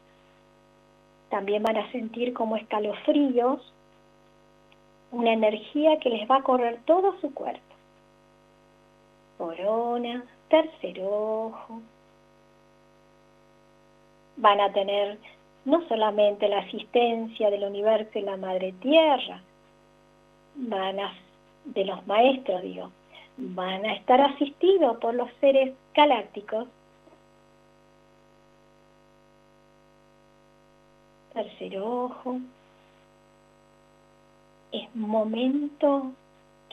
También 1.30 1.62
van 1.62 1.76
a 1.76 1.92
sentir 1.92 2.32
como 2.32 2.56
escalofríos, 2.56 3.72
una 5.10 5.32
energía 5.32 5.98
que 6.00 6.10
les 6.10 6.28
va 6.28 6.36
a 6.36 6.42
correr 6.42 6.78
todo 6.86 7.18
su 7.20 7.32
cuerpo. 7.32 7.67
Corona, 9.38 10.24
tercer 10.48 11.00
ojo. 11.02 11.80
Van 14.36 14.60
a 14.60 14.72
tener 14.72 15.18
no 15.64 15.86
solamente 15.88 16.48
la 16.48 16.58
asistencia 16.58 17.50
del 17.50 17.64
universo 17.64 18.18
y 18.18 18.22
la 18.22 18.36
madre 18.36 18.72
tierra, 18.80 19.40
van 20.56 21.00
a 21.00 21.12
de 21.64 21.84
los 21.84 22.06
maestros, 22.06 22.62
digo, 22.62 22.90
van 23.36 23.84
a 23.84 23.94
estar 23.94 24.20
asistidos 24.20 24.96
por 24.98 25.14
los 25.14 25.28
seres 25.40 25.74
galácticos. 25.94 26.66
Tercer 31.34 31.78
ojo. 31.78 32.40
Es 34.72 34.94
momento 34.94 36.12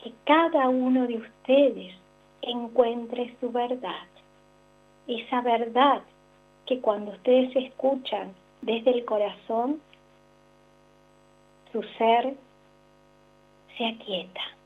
que 0.02 0.12
cada 0.24 0.68
uno 0.68 1.06
de 1.06 1.18
ustedes 1.18 1.94
encuentre 2.46 3.36
su 3.40 3.50
verdad. 3.50 4.06
Esa 5.06 5.40
verdad 5.40 6.02
que 6.66 6.80
cuando 6.80 7.12
ustedes 7.12 7.54
escuchan 7.54 8.34
desde 8.62 8.90
el 8.90 9.04
corazón, 9.04 9.80
su 11.72 11.82
ser 11.98 12.34
se 13.76 13.86
aquieta. 13.86 14.56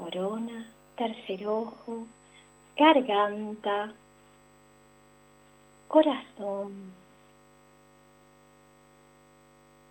corona, 0.00 0.66
tercer 0.96 1.46
ojo, 1.46 2.06
garganta, 2.76 3.92
corazón. 5.88 6.92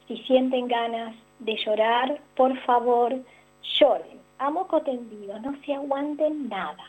Si 0.08 0.18
sienten 0.24 0.68
ganas 0.68 1.16
de 1.40 1.56
llorar, 1.64 2.20
por 2.36 2.58
favor, 2.62 3.16
lloren 3.64 4.20
a 4.38 4.50
moco 4.50 4.82
tendido, 4.82 5.40
no 5.40 5.56
se 5.66 5.74
aguanten 5.74 6.50
nada, 6.50 6.86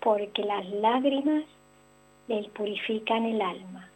porque 0.00 0.42
las 0.42 0.68
lágrimas 0.70 1.44
les 2.28 2.48
purifican 2.48 3.24
el 3.24 3.40
alma. 3.40 3.88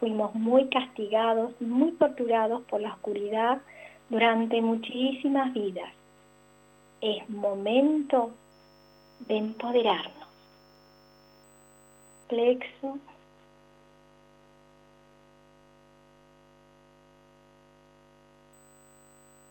Fuimos 0.00 0.34
muy 0.34 0.68
castigados, 0.68 1.60
muy 1.60 1.92
torturados 1.92 2.62
por 2.62 2.80
la 2.80 2.94
oscuridad 2.94 3.60
durante 4.08 4.62
muchísimas 4.62 5.52
vidas 5.52 5.92
es 7.00 7.28
momento 7.30 8.32
de 9.20 9.36
empoderarnos. 9.36 10.28
Plexo. 12.28 12.98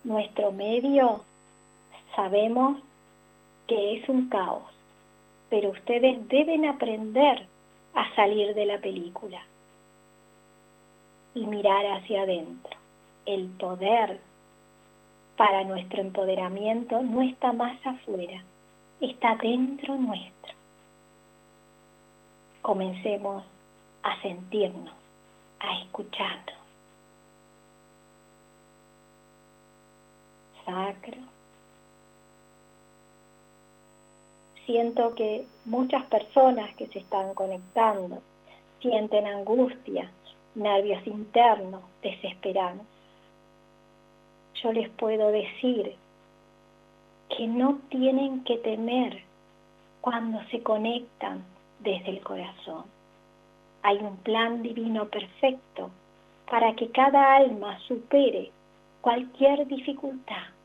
Nuestro 0.07 0.53
medio 0.53 1.25
sabemos 2.15 2.77
que 3.67 3.97
es 3.97 4.07
un 4.07 4.29
caos, 4.29 4.63
pero 5.49 5.71
ustedes 5.71 6.25
deben 6.29 6.63
aprender 6.63 7.45
a 7.93 8.15
salir 8.15 8.55
de 8.55 8.65
la 8.67 8.77
película 8.77 9.41
y 11.35 11.45
mirar 11.45 11.85
hacia 11.87 12.21
adentro. 12.21 12.71
El 13.25 13.47
poder 13.59 14.21
para 15.35 15.65
nuestro 15.65 15.99
empoderamiento 15.99 17.01
no 17.01 17.21
está 17.21 17.51
más 17.51 17.77
afuera, 17.85 18.41
está 19.01 19.35
dentro 19.35 19.97
nuestro. 19.97 20.53
Comencemos 22.61 23.43
a 24.03 24.21
sentirnos, 24.21 24.93
a 25.59 25.81
escucharnos. 25.81 26.56
Sacro. 30.67 31.17
Siento 34.67 35.15
que 35.15 35.47
muchas 35.65 36.05
personas 36.05 36.75
que 36.75 36.87
se 36.87 36.99
están 36.99 37.33
conectando 37.33 38.21
sienten 38.81 39.25
angustia, 39.25 40.11
nervios 40.55 41.07
internos, 41.07 41.81
desesperanza 42.03 42.83
yo 44.61 44.71
les 44.73 44.89
puedo 44.89 45.31
decir 45.31 45.95
que 47.29 47.47
no 47.47 47.79
tienen 47.89 48.43
que 48.43 48.57
temer 48.57 49.21
cuando 50.01 50.41
se 50.49 50.63
conectan 50.63 51.43
desde 51.79 52.09
el 52.09 52.21
corazón. 52.21 52.85
Hay 53.83 53.97
un 53.97 54.17
plan 54.17 54.63
divino 54.63 55.05
perfecto 55.05 55.91
para 56.49 56.73
que 56.73 56.89
cada 56.89 57.35
alma 57.35 57.77
supere 57.87 58.51
cualquier 59.01 59.67
dificultad 59.67 60.56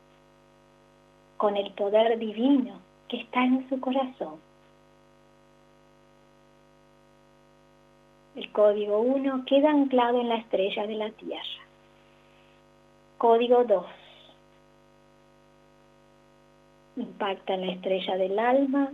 con 1.43 1.57
el 1.57 1.73
poder 1.73 2.17
divino 2.19 2.79
que 3.09 3.17
está 3.17 3.43
en 3.43 3.67
su 3.67 3.77
corazón. 3.81 4.39
El 8.37 8.49
código 8.53 9.01
1 9.01 9.43
queda 9.45 9.71
anclado 9.71 10.21
en 10.21 10.29
la 10.29 10.37
estrella 10.37 10.87
de 10.87 10.95
la 10.95 11.09
Tierra. 11.09 11.63
Código 13.17 13.65
2 13.65 13.85
impacta 16.95 17.55
en 17.55 17.67
la 17.67 17.73
estrella 17.73 18.15
del 18.15 18.39
alma, 18.39 18.93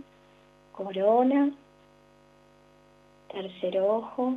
corona, 0.72 1.52
tercer 3.30 3.78
ojo, 3.78 4.34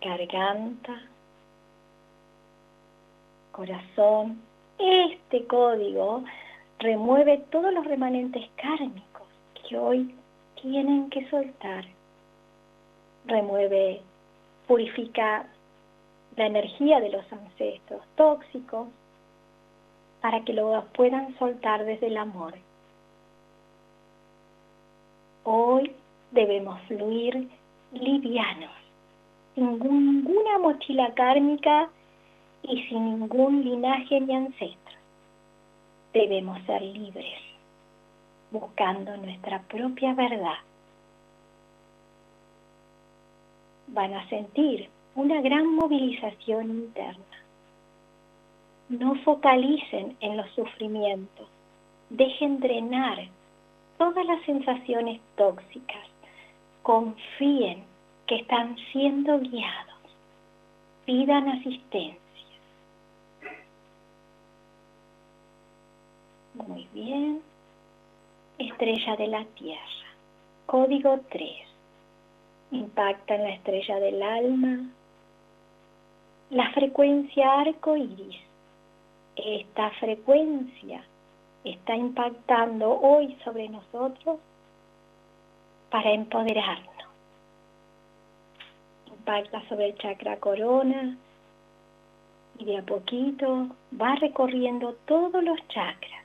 garganta, 0.00 1.02
corazón. 3.52 4.40
Este 4.78 5.46
código 5.46 6.24
remueve 6.82 7.38
todos 7.50 7.72
los 7.72 7.84
remanentes 7.84 8.42
kármicos 8.56 9.28
que 9.54 9.78
hoy 9.78 10.14
tienen 10.60 11.10
que 11.10 11.28
soltar. 11.30 11.84
Remueve, 13.26 14.00
purifica 14.66 15.46
la 16.36 16.46
energía 16.46 16.98
de 17.00 17.10
los 17.10 17.32
ancestros 17.32 18.02
tóxicos 18.16 18.88
para 20.20 20.44
que 20.44 20.52
lo 20.52 20.84
puedan 20.94 21.36
soltar 21.38 21.84
desde 21.84 22.08
el 22.08 22.16
amor. 22.16 22.54
Hoy 25.44 25.92
debemos 26.32 26.80
fluir 26.82 27.48
livianos, 27.92 28.72
sin 29.54 29.78
ninguna 29.78 30.58
mochila 30.58 31.12
kármica 31.14 31.88
y 32.62 32.82
sin 32.88 33.04
ningún 33.04 33.62
linaje 33.62 34.20
ni 34.20 34.34
ancestro. 34.34 35.01
Debemos 36.12 36.60
ser 36.66 36.82
libres, 36.82 37.40
buscando 38.50 39.16
nuestra 39.16 39.60
propia 39.62 40.12
verdad. 40.14 40.58
Van 43.88 44.12
a 44.14 44.28
sentir 44.28 44.90
una 45.14 45.40
gran 45.40 45.74
movilización 45.74 46.70
interna. 46.70 47.24
No 48.88 49.14
focalicen 49.24 50.16
en 50.20 50.36
los 50.36 50.50
sufrimientos, 50.50 51.48
dejen 52.10 52.60
drenar 52.60 53.28
todas 53.96 54.26
las 54.26 54.42
sensaciones 54.44 55.20
tóxicas. 55.36 56.06
Confíen 56.82 57.84
que 58.26 58.36
están 58.36 58.76
siendo 58.92 59.38
guiados. 59.38 59.92
Pidan 61.06 61.48
asistencia. 61.48 62.21
Muy 66.66 66.86
bien. 66.92 67.42
Estrella 68.58 69.16
de 69.16 69.26
la 69.26 69.44
Tierra. 69.44 69.82
Código 70.66 71.20
3. 71.30 71.50
Impacta 72.70 73.34
en 73.34 73.42
la 73.42 73.50
estrella 73.50 73.98
del 73.98 74.22
alma. 74.22 74.90
La 76.50 76.70
frecuencia 76.72 77.60
arco 77.60 77.96
iris. 77.96 78.40
Esta 79.34 79.90
frecuencia 79.92 81.02
está 81.64 81.96
impactando 81.96 83.00
hoy 83.00 83.36
sobre 83.44 83.68
nosotros 83.68 84.38
para 85.90 86.12
empoderarnos. 86.12 86.92
Impacta 89.08 89.66
sobre 89.68 89.86
el 89.86 89.98
chakra 89.98 90.36
corona 90.36 91.16
y 92.58 92.64
de 92.64 92.78
a 92.78 92.82
poquito 92.82 93.68
va 94.00 94.14
recorriendo 94.16 94.94
todos 95.06 95.42
los 95.42 95.58
chakras. 95.68 96.21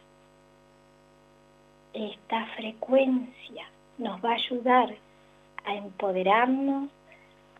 Esta 1.98 2.46
frecuencia 2.56 3.66
nos 3.98 4.24
va 4.24 4.30
a 4.30 4.36
ayudar 4.36 4.96
a 5.66 5.74
empoderarnos 5.74 6.92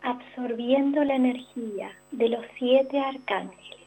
absorbiendo 0.00 1.02
la 1.02 1.16
energía 1.16 1.90
de 2.12 2.28
los 2.28 2.46
siete 2.56 3.00
arcángeles 3.00 3.78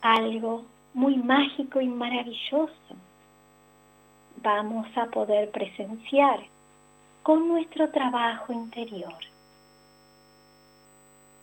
algo 0.00 0.62
muy 0.94 1.16
mágico 1.16 1.80
y 1.80 1.88
maravilloso 1.88 2.94
vamos 4.36 4.86
a 4.96 5.06
poder 5.06 5.50
presenciar 5.50 6.38
con 7.24 7.48
nuestro 7.48 7.90
trabajo 7.90 8.52
interior. 8.52 9.18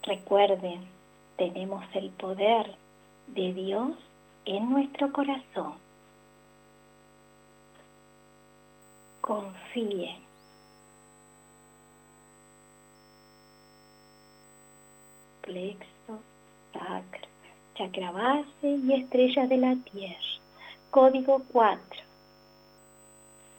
Recuerden, 0.04 0.86
tenemos 1.36 1.84
el 1.94 2.10
poder 2.12 2.74
de 3.28 3.54
Dios 3.54 3.92
en 4.46 4.70
nuestro 4.70 5.12
corazón. 5.12 5.74
Confíen. 9.22 10.22
Plexo, 15.42 16.20
sacro 16.74 17.34
chakra 17.76 18.12
base 18.12 18.68
y 18.68 18.94
estrella 18.94 19.48
de 19.48 19.58
la 19.58 19.76
tierra. 19.92 20.16
Código 20.92 21.42
4. 21.52 21.80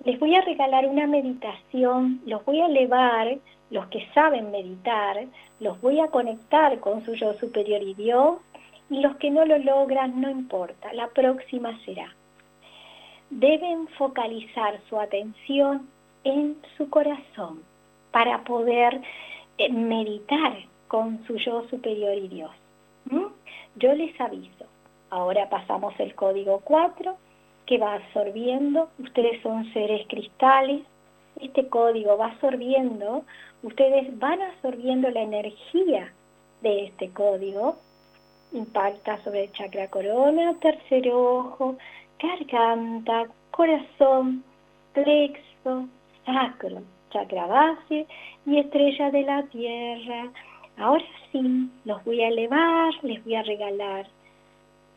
Les 0.05 0.19
voy 0.21 0.35
a 0.37 0.43
regalar 0.43 0.87
una 0.87 1.07
meditación, 1.07 2.21
los 2.27 2.45
voy 2.45 2.61
a 2.61 2.67
elevar, 2.67 3.39
los 3.71 3.87
que 3.87 4.07
saben 4.15 4.51
meditar, 4.51 5.27
los 5.61 5.81
voy 5.81 6.01
a 6.01 6.09
conectar 6.09 6.79
con 6.79 7.05
su 7.05 7.15
yo 7.15 7.35
superior 7.35 7.83
y 7.83 7.95
Dios, 7.95 8.39
y 8.91 9.01
los 9.01 9.17
que 9.17 9.31
no 9.31 9.45
lo 9.45 9.59
logran, 9.59 10.21
no 10.21 10.31
importa, 10.31 10.93
la 10.93 11.09
próxima 11.09 11.79
será. 11.85 12.15
Deben 13.31 13.89
focalizar 13.99 14.81
su 14.89 14.99
atención 14.99 15.89
en 16.25 16.57
su 16.77 16.89
corazón 16.91 17.63
para 18.13 18.45
poder 18.45 19.01
eh, 19.59 19.73
meditar 19.73 20.57
con 20.89 21.25
su 21.27 21.37
yo 21.37 21.67
superior 21.69 22.17
y 22.17 22.29
Dios. 22.29 22.51
Yo 23.77 23.93
les 23.95 24.19
aviso. 24.21 24.67
Ahora 25.11 25.49
pasamos 25.49 25.95
el 25.99 26.15
código 26.15 26.61
4 26.65 27.17
que 27.67 27.79
va 27.79 27.95
absorbiendo. 27.95 28.89
Ustedes 28.99 29.43
son 29.43 29.73
seres 29.73 30.07
cristales. 30.09 30.83
Este 31.41 31.69
código 31.69 32.17
va 32.17 32.27
absorbiendo. 32.27 33.25
Ustedes 33.63 34.17
van 34.19 34.43
absorbiendo 34.43 35.11
la 35.11 35.23
energía 35.23 36.13
de 36.63 36.87
este 36.87 37.11
código. 37.11 37.77
Impacta 38.55 39.23
sobre 39.25 39.45
el 39.45 39.53
chakra 39.53 39.89
corona, 39.89 40.55
tercer 40.61 41.09
ojo, 41.13 41.77
garganta, 42.19 43.27
corazón, 43.51 44.43
plexo, 44.95 45.89
sacro, 46.25 46.83
chakra 47.11 47.47
base 47.47 48.07
y 48.47 48.59
estrella 48.59 49.11
de 49.11 49.23
la 49.23 49.43
tierra 49.45 50.31
Ahora 50.77 51.05
sí, 51.31 51.71
los 51.85 52.05
voy 52.05 52.21
a 52.23 52.29
elevar, 52.29 52.93
les 53.03 53.23
voy 53.25 53.37
a 53.37 53.43
regalar 53.43 54.07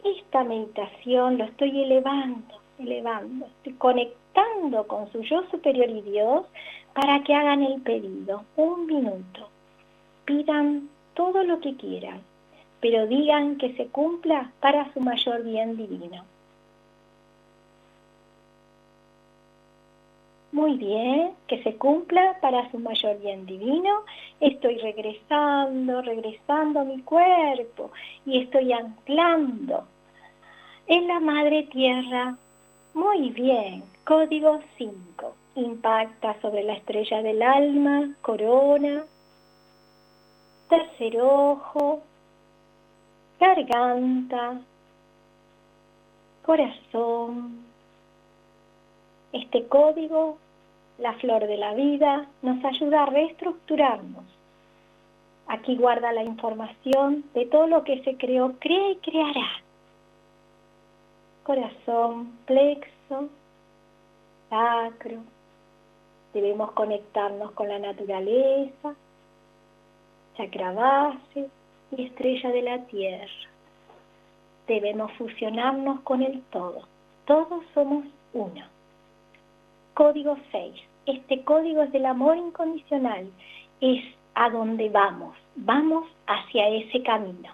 esta 0.04 0.44
meditación, 0.44 1.38
lo 1.38 1.46
estoy 1.46 1.84
elevando, 1.84 2.56
elevando, 2.80 3.46
estoy 3.46 3.74
conectando 3.74 4.88
con 4.88 5.12
su 5.12 5.22
yo 5.22 5.44
superior 5.52 5.90
y 5.90 6.02
Dios 6.02 6.46
para 6.94 7.24
que 7.24 7.34
hagan 7.34 7.62
el 7.62 7.82
pedido. 7.82 8.44
Un 8.56 8.88
minuto. 8.88 9.50
Pidan 10.26 10.90
todo 11.14 11.44
lo 11.44 11.60
que 11.60 11.76
quieran, 11.76 12.22
pero 12.82 13.08
digan 13.08 13.58
que 13.58 13.74
se 13.76 13.88
cumpla 13.88 14.52
para 14.60 14.92
su 14.94 15.00
mayor 15.00 15.44
bien 15.44 15.78
divino. 15.78 16.24
Muy 20.52 20.74
bien, 20.78 21.34
que 21.48 21.62
se 21.62 21.76
cumpla 21.76 22.38
para 22.42 22.70
su 22.72 22.80
mayor 22.80 23.20
bien 23.20 23.46
divino. 23.46 24.04
Estoy 24.40 24.78
regresando, 24.78 26.02
regresando 26.02 26.80
a 26.80 26.84
mi 26.84 27.02
cuerpo 27.02 27.92
y 28.26 28.42
estoy 28.42 28.72
anclando 28.74 29.86
en 30.88 31.08
la 31.08 31.20
madre 31.20 31.64
tierra. 31.64 32.38
Muy 32.94 33.30
bien, 33.32 33.84
código 34.04 34.60
5. 34.78 35.36
Impacta 35.56 36.40
sobre 36.42 36.64
la 36.64 36.74
estrella 36.74 37.22
del 37.22 37.42
alma, 37.42 38.16
corona, 38.22 39.04
tercer 40.70 41.22
ojo, 41.22 42.02
garganta, 43.40 44.60
corazón. 46.46 47.66
Este 49.32 49.68
código 49.68 50.38
la 50.98 51.14
flor 51.14 51.46
de 51.46 51.58
la 51.58 51.74
vida 51.74 52.28
nos 52.42 52.64
ayuda 52.66 53.04
a 53.04 53.06
reestructurarnos 53.06 54.24
Aquí 55.48 55.78
guarda 55.78 56.12
la 56.12 56.24
información 56.24 57.24
de 57.34 57.46
todo 57.46 57.68
lo 57.68 57.84
que 57.86 58.04
se 58.04 58.18
creó, 58.18 58.54
crea 58.60 58.92
y 58.92 58.98
creará. 58.98 59.48
Corazón, 61.44 62.34
plexo, 62.46 63.30
sacro. 64.50 65.20
Debemos 66.34 66.74
conectarnos 66.74 67.52
con 67.52 67.70
la 67.70 67.80
naturaleza, 67.80 68.94
chakra 70.36 70.74
base 70.74 71.50
y 71.96 72.06
estrella 72.06 72.50
de 72.50 72.62
la 72.62 72.80
tierra. 72.86 73.28
Debemos 74.68 75.12
fusionarnos 75.14 76.02
con 76.02 76.22
el 76.22 76.42
todo. 76.52 76.82
Todos 77.26 77.64
somos 77.74 78.06
uno. 78.34 78.66
Código 79.94 80.38
6. 80.52 80.74
Este 81.06 81.44
código 81.44 81.84
es 81.84 81.92
del 81.92 82.06
amor 82.06 82.38
incondicional. 82.38 83.30
Es 83.80 84.04
a 84.36 84.50
donde 84.50 84.90
vamos. 84.90 85.36
Vamos 85.56 86.06
hacia 86.28 86.68
ese 86.68 87.02
camino. 87.04 87.50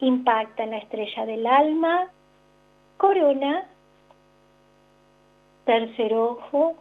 Impacta 0.00 0.62
en 0.62 0.70
la 0.70 0.78
estrella 0.78 1.26
del 1.26 1.46
alma, 1.46 2.08
corona, 2.96 3.66
tercer 5.64 6.14
ojo. 6.14 6.76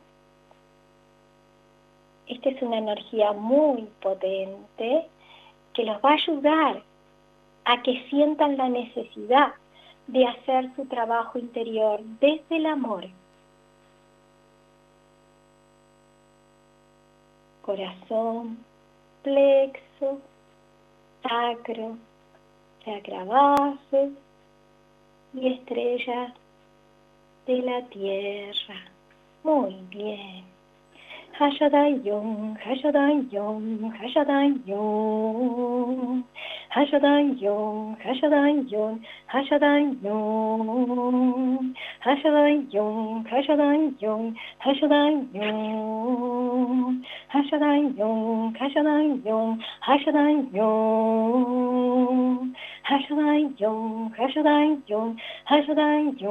Esta 2.28 2.50
es 2.50 2.62
una 2.62 2.78
energía 2.78 3.34
muy 3.34 3.90
potente 4.02 5.10
que 5.80 5.86
los 5.86 5.96
va 6.04 6.10
a 6.10 6.14
ayudar 6.16 6.84
a 7.64 7.82
que 7.84 8.04
sientan 8.10 8.58
la 8.58 8.68
necesidad 8.68 9.54
de 10.08 10.26
hacer 10.28 10.76
su 10.76 10.86
trabajo 10.88 11.40
interior 11.40 12.02
desde 12.20 12.58
el 12.58 12.66
amor. 12.66 13.08
Corazón, 17.62 18.58
plexo, 19.24 20.20
sacro, 21.24 21.96
base 23.26 24.12
y 25.34 25.54
estrella 25.54 26.34
de 27.48 27.58
la 27.60 27.82
tierra. 27.84 28.82
Muy 29.46 29.76
bien. 29.90 30.59
하셔다용 31.40 32.56
하셔다용 32.60 33.92
하셔다용 33.96 34.66
하셔다용 36.68 37.96
하셔다용 38.04 39.00
하셔다용 39.26 40.26
하셔다용 41.98 43.06
하셔다용 43.30 44.34
하셔다용 44.60 45.34
하셔다용 47.30 48.54
하셔다용 48.60 49.60
하셔다용 49.80 50.60
Hashadayon, 52.90 54.10
Hashadayon, 54.18 55.14
Hashadayon, 55.46 56.26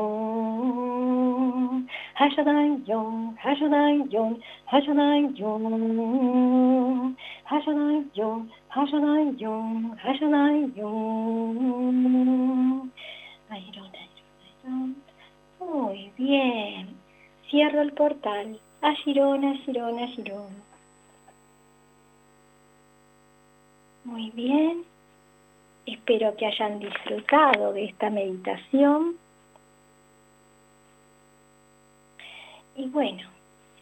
Hashadayon, 2.19 3.39
Hashadayon, 3.39 4.43
Hashadayon, 4.67 5.63
Hashadayon, 7.47 8.51
Hashadayon, 8.75 9.95
Hashadayon. 10.03 10.89
Ayron, 13.55 13.93
ayron, 14.03 14.97
Muy 15.61 16.11
bien. 16.19 16.85
Cierro 17.49 17.83
el 17.83 17.93
portal. 17.93 18.59
Ashirón, 18.83 19.45
Ashirón, 19.45 19.99
Ashirón. 20.01 20.53
Muy 24.05 24.31
bien. 24.33 24.98
Espero 26.09 26.35
que 26.37 26.47
hayan 26.47 26.79
disfrutado 26.79 27.75
de 27.75 27.85
esta 27.85 28.09
meditación. 28.09 29.17
Y 32.77 32.89
bueno, 32.89 33.29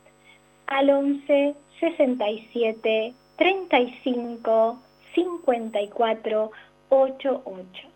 al 0.67 0.91
11 0.91 1.55
67 1.79 3.15
35 3.37 4.79
54 5.15 6.51
88. 6.89 7.90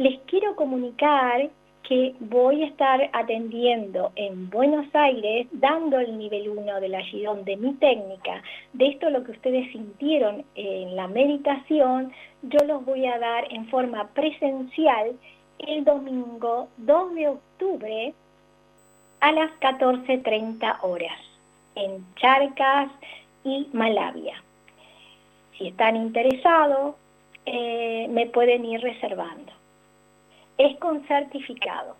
Les 0.00 0.18
quiero 0.20 0.56
comunicar 0.56 1.50
que 1.82 2.14
voy 2.20 2.62
a 2.62 2.68
estar 2.68 3.10
atendiendo 3.12 4.12
en 4.16 4.48
Buenos 4.48 4.86
Aires, 4.94 5.46
dando 5.52 5.98
el 5.98 6.16
nivel 6.16 6.48
1 6.48 6.80
del 6.80 6.94
ayidón 6.94 7.44
de 7.44 7.58
mi 7.58 7.74
técnica. 7.74 8.42
De 8.72 8.86
esto 8.86 9.10
lo 9.10 9.22
que 9.24 9.32
ustedes 9.32 9.70
sintieron 9.72 10.42
en 10.54 10.96
la 10.96 11.06
meditación, 11.06 12.14
yo 12.40 12.64
los 12.64 12.82
voy 12.86 13.04
a 13.04 13.18
dar 13.18 13.52
en 13.52 13.66
forma 13.68 14.08
presencial 14.14 15.18
el 15.58 15.84
domingo 15.84 16.68
2 16.78 17.14
de 17.14 17.28
octubre 17.28 18.14
a 19.20 19.32
las 19.32 19.50
14.30 19.60 20.78
horas 20.80 21.20
en 21.74 22.06
Charcas 22.16 22.90
y 23.44 23.68
Malavia. 23.74 24.42
Si 25.58 25.68
están 25.68 25.96
interesados, 25.96 26.94
eh, 27.44 28.06
me 28.08 28.24
pueden 28.28 28.64
ir 28.64 28.80
reservando 28.80 29.59
es 30.60 30.76
con 30.76 31.02
certificado. 31.06 31.96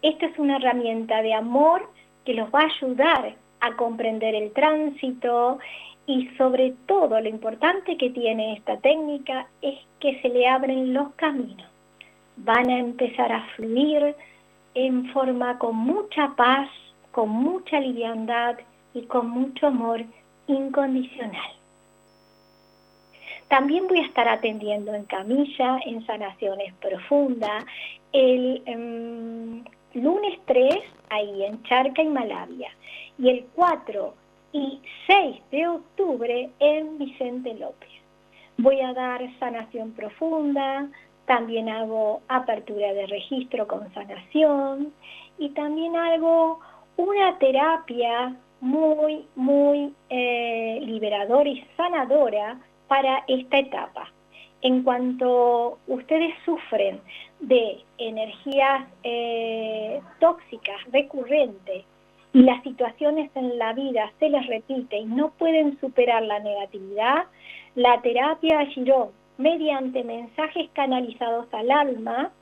Esta 0.00 0.26
es 0.26 0.38
una 0.38 0.58
herramienta 0.58 1.20
de 1.20 1.34
amor 1.34 1.90
que 2.24 2.34
los 2.34 2.48
va 2.54 2.60
a 2.60 2.66
ayudar 2.66 3.34
a 3.60 3.72
comprender 3.74 4.36
el 4.36 4.52
tránsito 4.52 5.58
y 6.06 6.28
sobre 6.36 6.74
todo 6.86 7.20
lo 7.20 7.28
importante 7.28 7.96
que 7.96 8.10
tiene 8.10 8.52
esta 8.52 8.76
técnica 8.76 9.48
es 9.62 9.74
que 9.98 10.20
se 10.20 10.28
le 10.28 10.46
abren 10.46 10.94
los 10.94 11.12
caminos. 11.14 11.66
Van 12.36 12.70
a 12.70 12.78
empezar 12.78 13.32
a 13.32 13.46
fluir 13.56 14.14
en 14.74 15.10
forma 15.12 15.58
con 15.58 15.74
mucha 15.74 16.34
paz, 16.36 16.68
con 17.10 17.30
mucha 17.30 17.80
liviandad 17.80 18.58
y 18.92 19.02
con 19.06 19.28
mucho 19.28 19.66
amor 19.66 20.04
incondicional. 20.46 21.63
También 23.54 23.86
voy 23.86 24.00
a 24.00 24.06
estar 24.06 24.28
atendiendo 24.28 24.92
en 24.94 25.04
camilla, 25.04 25.78
en 25.86 26.04
sanaciones 26.06 26.74
profundas, 26.80 27.64
el 28.12 28.60
em, 28.66 29.62
lunes 29.94 30.40
3 30.46 30.74
ahí 31.08 31.44
en 31.44 31.62
Charca 31.62 32.02
y 32.02 32.08
Malavia 32.08 32.70
y 33.16 33.28
el 33.28 33.46
4 33.54 34.12
y 34.54 34.80
6 35.06 35.36
de 35.52 35.68
octubre 35.68 36.50
en 36.58 36.98
Vicente 36.98 37.54
López. 37.54 37.90
Voy 38.58 38.80
a 38.80 38.92
dar 38.92 39.20
sanación 39.38 39.92
profunda, 39.92 40.88
también 41.26 41.68
hago 41.68 42.22
apertura 42.26 42.92
de 42.92 43.06
registro 43.06 43.68
con 43.68 43.94
sanación 43.94 44.92
y 45.38 45.50
también 45.50 45.94
hago 45.94 46.58
una 46.96 47.38
terapia 47.38 48.34
muy, 48.60 49.24
muy 49.36 49.94
eh, 50.10 50.80
liberadora 50.82 51.48
y 51.48 51.64
sanadora 51.76 52.58
para 52.88 53.24
esta 53.28 53.58
etapa. 53.58 54.10
En 54.62 54.82
cuanto 54.82 55.78
ustedes 55.86 56.34
sufren 56.44 57.00
de 57.40 57.82
energías 57.98 58.88
eh, 59.02 60.00
tóxicas 60.20 60.76
recurrentes 60.90 61.84
y 62.32 62.42
las 62.42 62.62
situaciones 62.62 63.30
en 63.34 63.58
la 63.58 63.74
vida 63.74 64.10
se 64.18 64.28
les 64.28 64.46
repite 64.46 64.98
y 64.98 65.04
no 65.04 65.30
pueden 65.32 65.78
superar 65.80 66.22
la 66.22 66.38
negatividad, 66.38 67.26
la 67.74 68.00
terapia 68.00 68.64
Girón, 68.66 69.10
mediante 69.36 70.02
mensajes 70.02 70.70
canalizados 70.72 71.46
al 71.52 71.70
alma, 71.70 72.32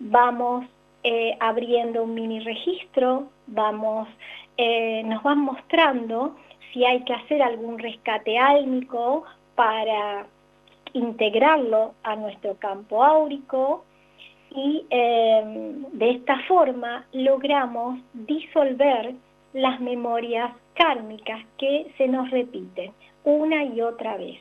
vamos 0.00 0.66
eh, 1.04 1.36
abriendo 1.40 2.02
un 2.02 2.14
mini 2.14 2.40
registro, 2.40 3.28
vamos, 3.46 4.08
eh, 4.56 5.02
nos 5.04 5.22
van 5.22 5.38
mostrando 5.38 6.34
si 6.72 6.84
hay 6.84 7.04
que 7.04 7.14
hacer 7.14 7.42
algún 7.42 7.78
rescate 7.78 8.36
álmico 8.36 9.24
para 9.56 10.26
integrarlo 10.92 11.94
a 12.04 12.16
nuestro 12.16 12.56
campo 12.56 13.02
áurico 13.02 13.84
y 14.50 14.86
em, 14.90 15.82
de 15.92 16.10
esta 16.12 16.38
forma 16.46 17.06
logramos 17.12 17.98
disolver 18.14 19.14
las 19.52 19.80
memorias 19.80 20.52
kármicas 20.74 21.44
que 21.58 21.92
se 21.98 22.06
nos 22.06 22.30
repiten 22.30 22.92
una 23.24 23.64
y 23.64 23.80
otra 23.80 24.16
vez. 24.16 24.38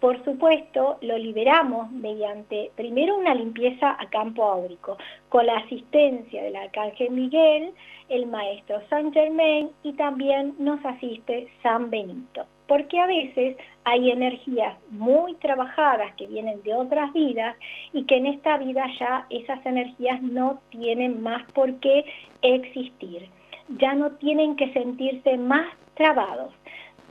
Por 0.00 0.22
supuesto, 0.24 0.98
lo 1.00 1.16
liberamos 1.16 1.90
mediante 1.90 2.70
primero 2.76 3.16
una 3.16 3.34
limpieza 3.34 3.96
a 3.98 4.08
campo 4.10 4.44
áurico, 4.44 4.98
con 5.28 5.46
la 5.46 5.58
asistencia 5.58 6.42
del 6.42 6.56
Arcángel 6.56 7.10
Miguel, 7.10 7.72
el 8.08 8.26
Maestro 8.26 8.80
San 8.88 9.12
Germain 9.12 9.70
y 9.82 9.94
también 9.94 10.54
nos 10.58 10.84
asiste 10.84 11.48
San 11.62 11.90
Benito. 11.90 12.46
Porque 12.66 12.98
a 12.98 13.06
veces 13.06 13.56
hay 13.84 14.10
energías 14.10 14.76
muy 14.90 15.34
trabajadas 15.34 16.14
que 16.16 16.26
vienen 16.26 16.62
de 16.62 16.74
otras 16.74 17.12
vidas 17.12 17.56
y 17.92 18.04
que 18.04 18.16
en 18.16 18.26
esta 18.26 18.58
vida 18.58 18.84
ya 18.98 19.26
esas 19.30 19.64
energías 19.64 20.20
no 20.22 20.60
tienen 20.70 21.22
más 21.22 21.50
por 21.52 21.74
qué 21.80 22.04
existir, 22.42 23.28
ya 23.68 23.94
no 23.94 24.12
tienen 24.12 24.56
que 24.56 24.72
sentirse 24.72 25.36
más 25.38 25.66
trabados, 25.94 26.52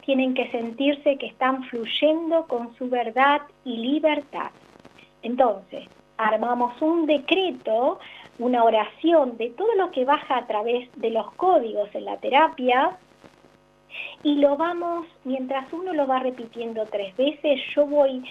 tienen 0.05 0.33
que 0.33 0.49
sentirse 0.51 1.17
que 1.17 1.27
están 1.27 1.63
fluyendo 1.63 2.45
con 2.47 2.75
su 2.75 2.89
verdad 2.89 3.41
y 3.63 3.77
libertad. 3.77 4.51
Entonces, 5.23 5.87
armamos 6.17 6.79
un 6.81 7.05
decreto, 7.05 7.99
una 8.37 8.63
oración 8.63 9.37
de 9.37 9.49
todo 9.51 9.73
lo 9.75 9.91
que 9.91 10.05
baja 10.05 10.37
a 10.37 10.47
través 10.47 10.89
de 10.97 11.09
los 11.09 11.31
códigos 11.33 11.89
en 11.95 12.05
la 12.05 12.17
terapia 12.17 12.97
y 14.23 14.35
lo 14.35 14.57
vamos, 14.57 15.07
mientras 15.23 15.71
uno 15.73 15.93
lo 15.93 16.07
va 16.07 16.19
repitiendo 16.19 16.85
tres 16.85 17.15
veces, 17.17 17.59
yo 17.75 17.85
voy 17.85 18.23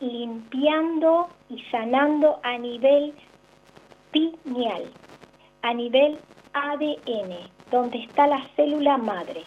limpiando 0.00 1.28
y 1.48 1.62
sanando 1.70 2.40
a 2.42 2.58
nivel 2.58 3.14
pineal, 4.10 4.84
a 5.62 5.74
nivel 5.74 6.18
ADN, 6.52 7.36
donde 7.70 7.98
está 7.98 8.26
la 8.26 8.42
célula 8.56 8.98
madre 8.98 9.42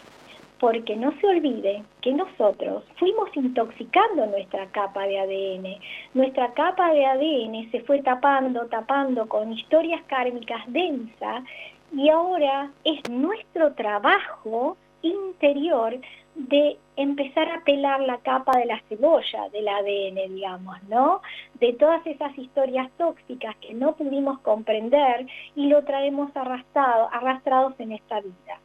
porque 0.58 0.96
no 0.96 1.12
se 1.20 1.26
olvide 1.26 1.82
que 2.00 2.12
nosotros 2.12 2.84
fuimos 2.98 3.28
intoxicando 3.36 4.26
nuestra 4.26 4.66
capa 4.68 5.06
de 5.06 5.18
ADN. 5.18 5.80
Nuestra 6.14 6.52
capa 6.54 6.92
de 6.92 7.04
ADN 7.04 7.70
se 7.70 7.80
fue 7.80 8.02
tapando, 8.02 8.66
tapando 8.66 9.28
con 9.28 9.52
historias 9.52 10.02
kármicas 10.06 10.62
densas 10.68 11.44
y 11.92 12.08
ahora 12.08 12.70
es 12.84 13.08
nuestro 13.10 13.74
trabajo 13.74 14.76
interior 15.02 15.98
de 16.34 16.76
empezar 16.96 17.50
a 17.50 17.64
pelar 17.64 18.00
la 18.00 18.18
capa 18.18 18.58
de 18.58 18.66
la 18.66 18.80
cebolla 18.88 19.48
del 19.50 19.68
ADN, 19.68 20.34
digamos, 20.34 20.82
¿no? 20.88 21.22
De 21.54 21.72
todas 21.72 22.06
esas 22.06 22.36
historias 22.36 22.90
tóxicas 22.98 23.56
que 23.56 23.74
no 23.74 23.96
pudimos 23.96 24.38
comprender 24.40 25.26
y 25.54 25.68
lo 25.68 25.82
traemos 25.84 26.34
arrastrado, 26.36 27.08
arrastrados 27.12 27.74
en 27.78 27.92
esta 27.92 28.20
vida. 28.20 28.60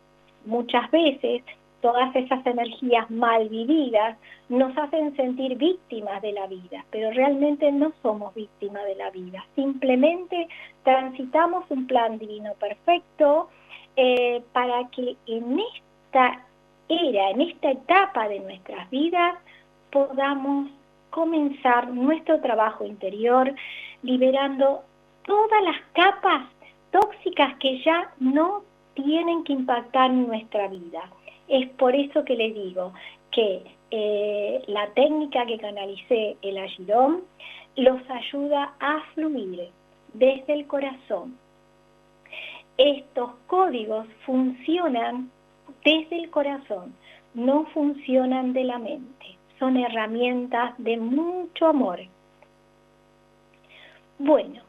Muchas 0.45 0.89
veces 0.91 1.43
todas 1.81 2.15
esas 2.15 2.45
energías 2.45 3.09
mal 3.09 3.49
vividas 3.49 4.17
nos 4.49 4.77
hacen 4.77 5.15
sentir 5.15 5.57
víctimas 5.57 6.21
de 6.21 6.33
la 6.33 6.47
vida, 6.47 6.85
pero 6.91 7.11
realmente 7.11 7.71
no 7.71 7.91
somos 8.01 8.33
víctimas 8.35 8.85
de 8.85 8.95
la 8.95 9.09
vida, 9.09 9.45
simplemente 9.55 10.47
transitamos 10.83 11.65
un 11.69 11.87
plan 11.87 12.19
divino 12.19 12.53
perfecto 12.59 13.49
eh, 13.95 14.41
para 14.53 14.87
que 14.89 15.15
en 15.25 15.55
esta 16.11 16.43
era, 16.89 17.29
en 17.29 17.41
esta 17.41 17.71
etapa 17.71 18.27
de 18.27 18.41
nuestras 18.41 18.89
vidas, 18.89 19.35
podamos 19.91 20.69
comenzar 21.09 21.87
nuestro 21.89 22.41
trabajo 22.41 22.85
interior 22.85 23.53
liberando 24.03 24.81
todas 25.25 25.63
las 25.63 25.79
capas 25.93 26.47
tóxicas 26.91 27.55
que 27.59 27.81
ya 27.83 28.11
no 28.19 28.63
tienen 28.93 29.45
que 29.45 29.53
impactar 29.53 30.11
en 30.11 30.27
nuestra 30.27 30.67
vida. 30.67 31.09
Es 31.47 31.69
por 31.71 31.95
eso 31.95 32.25
que 32.25 32.35
les 32.35 32.53
digo 32.53 32.93
que 33.31 33.63
eh, 33.91 34.61
la 34.67 34.87
técnica 34.87 35.45
que 35.45 35.59
canalicé 35.59 36.35
el 36.41 36.57
Ayidón 36.57 37.21
los 37.77 38.01
ayuda 38.09 38.73
a 38.81 38.99
fluir 39.13 39.69
desde 40.13 40.53
el 40.53 40.67
corazón. 40.67 41.37
Estos 42.77 43.31
códigos 43.47 44.07
funcionan 44.25 45.29
desde 45.83 46.17
el 46.17 46.29
corazón, 46.29 46.93
no 47.33 47.65
funcionan 47.67 48.51
de 48.53 48.63
la 48.63 48.77
mente. 48.77 49.37
Son 49.59 49.75
herramientas 49.77 50.73
de 50.77 50.97
mucho 50.97 51.67
amor. 51.67 51.99
Bueno, 54.19 54.61